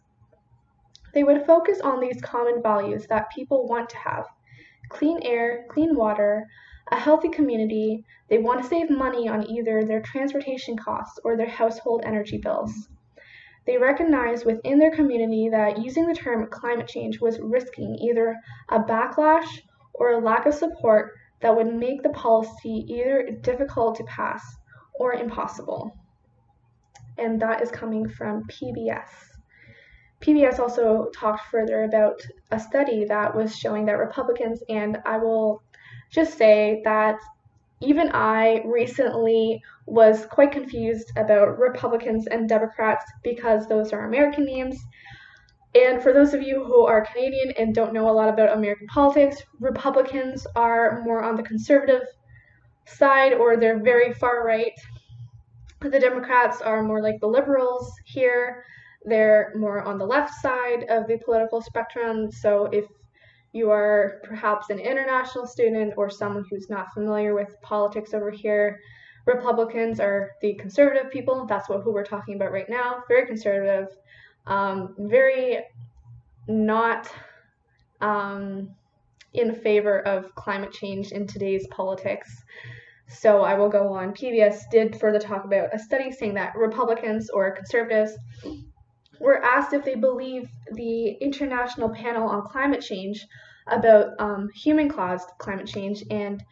They 1.14 1.24
would 1.24 1.46
focus 1.46 1.82
on 1.82 2.00
these 2.00 2.22
common 2.22 2.62
values 2.62 3.08
that 3.08 3.32
people 3.32 3.68
want 3.68 3.90
to 3.90 3.98
have 3.98 4.28
clean 4.90 5.20
air, 5.24 5.66
clean 5.70 5.96
water, 5.96 6.48
a 6.92 7.00
healthy 7.00 7.30
community, 7.30 8.06
they 8.30 8.38
want 8.38 8.62
to 8.62 8.68
save 8.68 8.90
money 8.90 9.28
on 9.28 9.50
either 9.50 9.84
their 9.84 10.02
transportation 10.02 10.78
costs 10.78 11.20
or 11.24 11.36
their 11.36 11.50
household 11.50 12.04
energy 12.06 12.38
bills. 12.38 12.90
They 13.66 13.78
recognized 13.78 14.46
within 14.46 14.78
their 14.78 14.92
community 14.92 15.50
that 15.50 15.84
using 15.84 16.06
the 16.06 16.16
term 16.16 16.48
climate 16.50 16.88
change 16.88 17.22
was 17.22 17.40
risking 17.40 17.96
either 17.96 18.36
a 18.70 18.80
backlash 18.80 19.62
or 19.94 20.12
a 20.12 20.20
lack 20.20 20.46
of 20.46 20.54
support 20.54 21.14
that 21.42 21.56
would 21.56 21.74
make 21.74 22.04
the 22.04 22.10
policy 22.10 22.86
either 22.88 23.30
difficult 23.42 23.96
to 23.96 24.04
pass 24.04 24.44
or 24.96 25.14
impossible. 25.14 25.98
And 27.18 27.42
that 27.42 27.62
is 27.62 27.72
coming 27.72 28.10
from 28.10 28.44
PBS. 28.46 29.08
PBS 30.22 30.60
also 30.60 31.10
talked 31.14 31.48
further 31.52 31.84
about 31.84 32.22
a 32.52 32.60
study 32.60 33.06
that 33.06 33.36
was 33.36 33.56
showing 33.56 33.86
that 33.86 33.98
Republicans, 33.98 34.64
and 34.70 34.98
I 35.06 35.18
will 35.18 35.62
just 36.12 36.38
say 36.38 36.82
that 36.86 37.18
even 37.84 38.10
I 38.14 38.62
recently 38.66 39.62
was 39.86 40.26
quite 40.26 40.52
confused 40.52 41.12
about 41.18 41.60
Republicans 41.60 42.28
and 42.28 42.48
Democrats 42.48 43.06
because 43.24 43.68
those 43.68 43.92
are 43.92 44.06
American 44.06 44.46
names. 44.46 44.80
And 45.76 46.02
for 46.02 46.14
those 46.14 46.34
of 46.34 46.42
you 46.42 46.64
who 46.64 46.86
are 46.86 47.06
Canadian 47.06 47.52
and 47.58 47.74
don't 47.74 47.94
know 47.94 48.10
a 48.10 48.14
lot 48.14 48.30
about 48.30 48.56
American 48.56 48.88
politics, 48.88 49.42
Republicans 49.60 50.46
are 50.56 51.02
more 51.04 51.24
on 51.24 51.36
the 51.36 51.44
conservative 51.44 52.04
side 52.86 53.34
or 53.34 53.58
they're 53.58 53.82
very 53.82 54.14
far 54.14 54.46
right. 54.46 54.74
The 55.82 56.00
Democrats 56.00 56.62
are 56.62 56.84
more 56.84 57.02
like 57.02 57.20
the 57.20 57.28
liberals 57.28 57.92
here. 58.06 58.64
They're 59.06 59.52
more 59.56 59.82
on 59.82 59.98
the 59.98 60.06
left 60.06 60.34
side 60.36 60.86
of 60.90 61.08
the 61.08 61.18
political 61.18 61.62
spectrum. 61.62 62.32
So 62.32 62.66
if 62.66 62.86
you 63.54 63.70
are 63.72 64.20
perhaps 64.24 64.70
an 64.70 64.80
international 64.80 65.48
student 65.48 65.94
or 65.96 66.10
someone 66.10 66.44
who's 66.50 66.70
not 66.70 66.94
familiar 66.94 67.34
with 67.34 67.56
politics 67.62 68.14
over 68.14 68.32
here, 68.32 68.80
Republicans 69.26 70.00
are 70.00 70.32
the 70.42 70.56
conservative 70.56 71.12
people. 71.12 71.46
That's 71.46 71.70
what 71.70 71.82
who 71.82 71.94
we're 71.94 72.04
talking 72.04 72.36
about 72.36 72.52
right 72.52 72.70
now. 72.70 73.04
Very 73.08 73.26
conservative, 73.26 73.88
um, 74.48 74.96
very 74.98 75.64
not 76.48 77.10
um, 78.02 78.70
in 79.34 79.56
favor 79.56 80.00
of 80.02 80.34
climate 80.36 80.74
change 80.74 81.12
in 81.12 81.26
today's 81.26 81.66
politics. 81.68 82.44
So 83.08 83.44
I 83.44 83.54
will 83.54 83.70
go 83.70 83.94
on. 83.94 84.14
PBS 84.14 84.64
did 84.72 85.00
further 85.00 85.20
talk 85.20 85.46
about 85.46 85.74
a 85.74 85.80
study 85.80 86.12
saying 86.12 86.34
that 86.34 86.56
Republicans 86.56 87.30
or 87.30 87.52
conservatives 87.52 88.14
were 89.20 89.44
asked 89.44 89.74
if 89.74 89.86
they 89.86 89.96
believe 89.96 90.50
the 90.72 91.10
International 91.22 91.90
Panel 91.90 92.28
on 92.28 92.48
Climate 92.48 92.82
Change 92.82 93.26
about 93.68 94.20
um, 94.20 94.50
human 94.54 94.90
caused 94.90 95.30
climate 95.38 95.68
change 95.68 96.04
and 96.10 96.44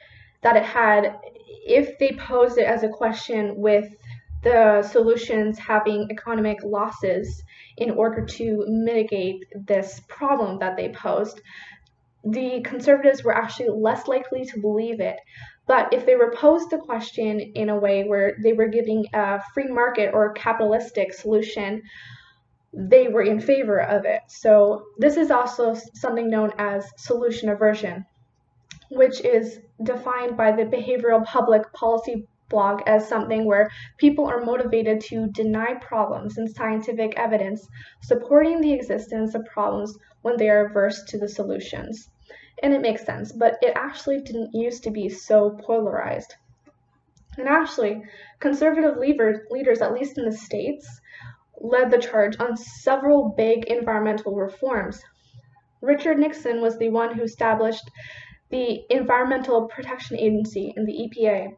that 0.41 0.55
it 0.55 0.63
had, 0.63 1.19
if 1.45 1.97
they 1.99 2.13
posed 2.13 2.57
it 2.57 2.65
as 2.65 2.83
a 2.83 2.89
question 2.89 3.55
with 3.57 3.87
the 4.43 4.81
solutions 4.81 5.59
having 5.59 6.07
economic 6.09 6.63
losses 6.63 7.43
in 7.77 7.91
order 7.91 8.25
to 8.25 8.65
mitigate 8.67 9.45
this 9.67 10.01
problem 10.07 10.57
that 10.59 10.75
they 10.77 10.89
posed, 10.89 11.41
the 12.23 12.61
conservatives 12.63 13.23
were 13.23 13.35
actually 13.35 13.69
less 13.69 14.07
likely 14.07 14.45
to 14.45 14.59
believe 14.59 14.99
it. 14.99 15.17
But 15.67 15.93
if 15.93 16.05
they 16.05 16.15
were 16.15 16.33
posed 16.35 16.69
the 16.69 16.77
question 16.77 17.39
in 17.39 17.69
a 17.69 17.79
way 17.79 18.03
where 18.03 18.35
they 18.43 18.53
were 18.53 18.67
giving 18.67 19.05
a 19.13 19.41
free 19.53 19.67
market 19.67 20.11
or 20.13 20.33
capitalistic 20.33 21.13
solution, 21.13 21.83
they 22.73 23.07
were 23.07 23.21
in 23.21 23.39
favor 23.39 23.81
of 23.81 24.05
it. 24.05 24.21
So 24.27 24.85
this 24.97 25.17
is 25.17 25.31
also 25.31 25.75
something 25.93 26.29
known 26.29 26.51
as 26.57 26.89
solution 26.97 27.49
aversion, 27.49 28.05
which 28.89 29.21
is 29.21 29.59
defined 29.83 30.37
by 30.37 30.51
the 30.51 30.63
behavioral 30.63 31.25
public 31.25 31.71
policy 31.73 32.27
blog 32.49 32.81
as 32.85 33.07
something 33.07 33.45
where 33.45 33.71
people 33.97 34.25
are 34.25 34.43
motivated 34.43 35.01
to 35.01 35.27
deny 35.31 35.73
problems 35.75 36.37
and 36.37 36.49
scientific 36.49 37.17
evidence 37.17 37.67
supporting 38.01 38.61
the 38.61 38.73
existence 38.73 39.33
of 39.33 39.45
problems 39.45 39.97
when 40.21 40.37
they 40.37 40.49
are 40.49 40.67
averse 40.67 41.03
to 41.05 41.17
the 41.17 41.27
solutions. 41.27 42.09
And 42.61 42.73
it 42.73 42.81
makes 42.81 43.05
sense, 43.05 43.31
but 43.31 43.57
it 43.61 43.73
actually 43.75 44.21
didn't 44.21 44.53
used 44.53 44.83
to 44.83 44.91
be 44.91 45.09
so 45.09 45.57
polarized. 45.61 46.35
And 47.37 47.47
actually, 47.47 48.03
conservative 48.39 48.97
leaders, 48.97 49.81
at 49.81 49.93
least 49.93 50.17
in 50.17 50.25
the 50.25 50.31
States, 50.31 51.00
led 51.63 51.91
the 51.91 51.97
charge 51.97 52.39
on 52.39 52.57
several 52.57 53.33
big 53.37 53.65
environmental 53.65 54.35
reforms. 54.35 55.01
Richard 55.81 56.19
Nixon 56.19 56.61
was 56.61 56.77
the 56.77 56.89
one 56.89 57.15
who 57.15 57.23
established 57.23 57.89
the 58.49 58.81
Environmental 58.89 59.67
Protection 59.67 60.17
Agency 60.17 60.73
in 60.75 60.85
the 60.85 60.93
EPA. 60.93 61.55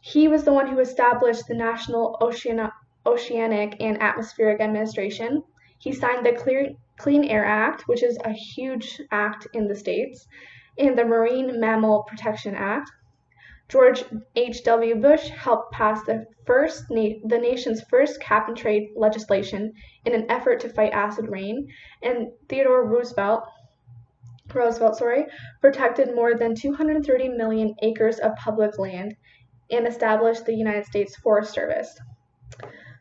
He 0.00 0.28
was 0.28 0.44
the 0.44 0.52
one 0.52 0.68
who 0.68 0.78
established 0.80 1.46
the 1.46 1.54
National 1.54 2.16
Ocean- 2.20 2.70
Oceanic 3.06 3.76
and 3.80 4.00
Atmospheric 4.02 4.60
Administration. 4.60 5.42
He 5.78 5.92
signed 5.92 6.24
the 6.24 6.32
Clear- 6.32 6.74
Clean 6.96 7.24
Air 7.24 7.44
Act, 7.44 7.82
which 7.86 8.02
is 8.02 8.18
a 8.24 8.32
huge 8.32 9.00
act 9.10 9.46
in 9.52 9.68
the 9.68 9.74
States, 9.74 10.26
and 10.78 10.96
the 10.96 11.04
Marine 11.04 11.60
Mammal 11.60 12.04
Protection 12.04 12.54
Act. 12.54 12.90
George 13.68 14.04
H.W. 14.36 14.96
Bush 14.96 15.28
helped 15.28 15.72
pass 15.72 16.04
the 16.04 16.26
first 16.44 16.84
na- 16.90 17.18
the 17.24 17.38
nation's 17.38 17.82
first 17.82 18.20
cap 18.20 18.48
and 18.48 18.56
trade 18.56 18.90
legislation 18.94 19.72
in 20.04 20.14
an 20.14 20.30
effort 20.30 20.60
to 20.60 20.68
fight 20.68 20.92
acid 20.92 21.28
rain, 21.28 21.66
and 22.02 22.28
Theodore 22.48 22.84
Roosevelt 22.84 23.44
Roosevelt, 24.52 24.96
sorry, 24.96 25.26
protected 25.60 26.14
more 26.14 26.34
than 26.34 26.54
230 26.54 27.30
million 27.30 27.74
acres 27.82 28.18
of 28.18 28.36
public 28.36 28.78
land 28.78 29.16
and 29.70 29.86
established 29.86 30.44
the 30.44 30.54
United 30.54 30.84
States 30.84 31.16
Forest 31.16 31.54
Service. 31.54 31.98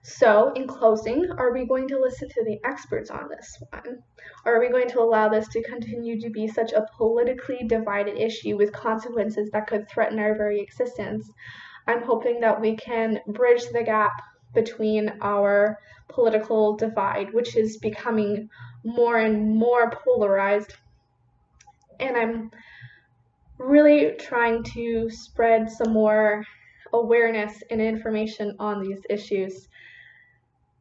So, 0.06 0.52
in 0.52 0.68
closing, 0.68 1.32
are 1.32 1.54
we 1.54 1.66
going 1.66 1.88
to 1.88 1.98
listen 1.98 2.28
to 2.28 2.44
the 2.44 2.60
experts 2.66 3.10
on 3.10 3.30
this 3.30 3.58
one? 3.70 4.04
Are 4.44 4.60
we 4.60 4.68
going 4.68 4.89
to 4.89 5.00
allow 5.00 5.30
this 5.30 5.48
to 5.48 5.63
continue 5.63 6.20
to 6.20 6.30
be 6.30 6.46
such 6.46 6.74
a 6.74 6.86
politically 6.98 7.62
divided 7.66 8.18
issue 8.18 8.58
with 8.58 8.74
consequences 8.74 9.50
that 9.52 9.66
could 9.66 9.88
threaten 9.88 10.20
our 10.20 10.36
very 10.36 10.60
existence? 10.60 11.32
I'm 11.88 12.04
hoping 12.04 12.42
that 12.42 12.60
we 12.60 12.76
can 12.76 13.22
bridge 13.28 13.63
the 13.72 13.82
gap 13.82 14.12
between 14.54 15.10
our 15.22 15.80
political 16.10 16.76
divide, 16.76 17.34
which 17.34 17.56
is 17.56 17.78
becoming 17.78 18.50
more 18.84 19.20
and 19.20 19.56
more 19.56 19.89
polarized. 19.89 20.76
And 22.02 22.18
I'm 22.18 22.52
really 23.58 24.16
trying 24.20 24.63
to 24.63 25.10
spread 25.10 25.72
some 25.72 25.94
more 25.94 26.44
awareness 26.92 27.63
and 27.72 27.82
information 27.82 28.58
on 28.60 28.84
these 28.84 29.00
issues 29.10 29.70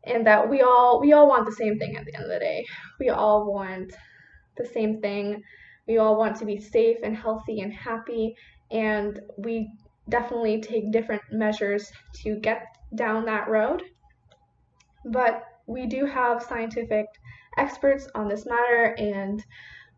and 0.05 0.27
that 0.27 0.49
we 0.49 0.63
all 0.63 1.01
we 1.01 1.13
all 1.13 1.29
want 1.29 1.47
the 1.47 1.53
same 1.53 1.79
thing 1.79 1.97
at 1.97 2.05
the 2.05 2.15
end 2.15 2.25
of 2.25 2.31
the 2.31 2.39
day. 2.39 2.65
We 2.99 3.11
all 3.11 3.53
want 3.53 3.93
the 4.57 4.65
same 4.65 5.01
thing. 5.01 5.43
We 5.87 5.99
all 5.99 6.17
want 6.17 6.37
to 6.37 6.45
be 6.45 6.61
safe 6.61 6.99
and 7.03 7.17
healthy 7.17 7.61
and 7.61 7.73
happy 7.73 8.35
and 8.71 9.21
we 9.37 9.71
definitely 10.09 10.61
take 10.61 10.91
different 10.91 11.23
measures 11.31 11.91
to 12.23 12.37
get 12.37 12.67
down 12.95 13.25
that 13.27 13.49
road. 13.49 13.83
But 15.05 15.45
we 15.67 15.87
do 15.87 16.07
have 16.07 16.43
scientific 16.43 17.07
experts 17.57 18.09
on 18.15 18.29
this 18.29 18.47
matter 18.47 18.95
and 18.99 19.43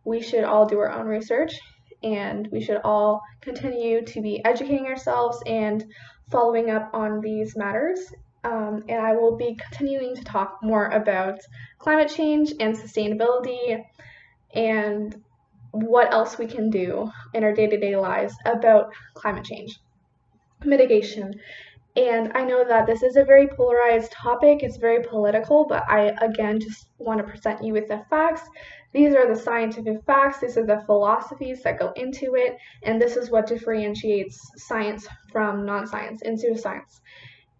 we 0.04 0.20
should 0.20 0.44
all 0.44 0.66
do 0.66 0.78
our 0.78 0.90
own 0.90 1.06
research 1.06 1.58
and 2.02 2.48
we 2.52 2.60
should 2.60 2.80
all 2.84 3.22
continue 3.40 4.04
to 4.04 4.20
be 4.20 4.44
educating 4.44 4.86
ourselves 4.86 5.42
and 5.46 5.84
following 6.30 6.70
up 6.70 6.90
on 6.92 7.20
these 7.20 7.56
matters 7.56 7.98
um, 8.44 8.84
and 8.88 9.00
I 9.00 9.14
will 9.14 9.36
be 9.36 9.56
continuing 9.56 10.14
to 10.16 10.24
talk 10.24 10.58
more 10.62 10.86
about 10.86 11.38
climate 11.78 12.12
change 12.14 12.52
and 12.60 12.76
sustainability 12.76 13.82
and 14.54 15.14
what 15.72 16.12
else 16.12 16.38
we 16.38 16.46
can 16.46 16.70
do 16.70 17.10
in 17.32 17.42
our 17.42 17.52
day 17.52 17.66
to 17.66 17.78
day 17.78 17.96
lives 17.96 18.34
about 18.46 18.92
climate 19.14 19.44
change 19.44 19.80
mitigation. 20.64 21.34
And 21.96 22.32
I 22.34 22.44
know 22.44 22.64
that 22.64 22.86
this 22.86 23.02
is 23.02 23.16
a 23.16 23.24
very 23.24 23.46
polarized 23.46 24.10
topic, 24.10 24.62
it's 24.62 24.78
very 24.78 25.04
political, 25.04 25.64
but 25.64 25.84
I 25.88 26.12
again 26.20 26.58
just 26.58 26.88
want 26.98 27.18
to 27.18 27.24
present 27.24 27.62
you 27.64 27.72
with 27.72 27.86
the 27.88 28.04
facts. 28.10 28.42
These 28.92 29.14
are 29.14 29.32
the 29.32 29.40
scientific 29.40 30.04
facts, 30.04 30.40
these 30.40 30.56
are 30.56 30.66
the 30.66 30.82
philosophies 30.86 31.62
that 31.62 31.78
go 31.78 31.92
into 31.96 32.34
it, 32.34 32.56
and 32.82 33.00
this 33.00 33.16
is 33.16 33.30
what 33.30 33.46
differentiates 33.46 34.40
science 34.56 35.06
from 35.30 35.64
non 35.64 35.86
science 35.86 36.22
and 36.22 36.36
pseudoscience. 36.36 37.00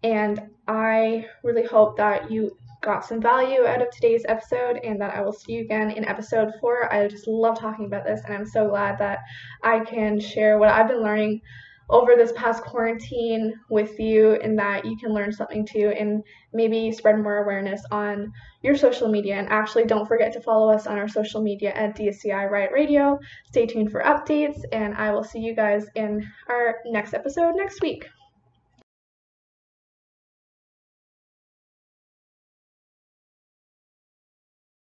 And 0.05 0.39
I 0.67 1.25
really 1.41 1.63
hope 1.63 1.97
that 1.97 2.29
you 2.29 2.55
got 2.83 3.03
some 3.03 3.19
value 3.19 3.65
out 3.65 3.81
of 3.81 3.89
today's 3.89 4.23
episode 4.27 4.77
and 4.83 5.01
that 5.01 5.15
I 5.15 5.21
will 5.21 5.33
see 5.33 5.53
you 5.53 5.61
again 5.61 5.89
in 5.89 6.05
episode 6.05 6.53
four. 6.61 6.93
I 6.93 7.07
just 7.07 7.27
love 7.27 7.57
talking 7.57 7.87
about 7.87 8.05
this, 8.05 8.21
and 8.23 8.31
I'm 8.31 8.45
so 8.45 8.69
glad 8.69 8.99
that 8.99 9.17
I 9.63 9.79
can 9.79 10.19
share 10.19 10.59
what 10.59 10.69
I've 10.69 10.87
been 10.87 11.01
learning 11.01 11.41
over 11.89 12.15
this 12.15 12.31
past 12.33 12.63
quarantine 12.63 13.55
with 13.71 13.99
you 13.99 14.33
and 14.43 14.59
that 14.59 14.85
you 14.85 14.95
can 14.95 15.11
learn 15.11 15.31
something 15.31 15.65
too 15.65 15.91
and 15.97 16.23
maybe 16.53 16.91
spread 16.91 17.17
more 17.17 17.37
awareness 17.37 17.81
on 17.91 18.31
your 18.61 18.75
social 18.75 19.07
media 19.07 19.35
and 19.35 19.49
actually 19.49 19.85
don't 19.85 20.07
forget 20.07 20.33
to 20.33 20.41
follow 20.41 20.71
us 20.71 20.85
on 20.85 20.97
our 20.99 21.07
social 21.07 21.41
media 21.41 21.71
at 21.73 21.95
DSCI 21.95 22.49
Riot 22.49 22.71
Radio. 22.71 23.19
Stay 23.45 23.65
tuned 23.65 23.91
for 23.91 24.01
updates 24.01 24.61
and 24.71 24.95
I 24.95 25.11
will 25.11 25.23
see 25.23 25.39
you 25.39 25.55
guys 25.55 25.85
in 25.95 26.27
our 26.49 26.75
next 26.85 27.13
episode 27.13 27.55
next 27.55 27.81
week. 27.81 28.07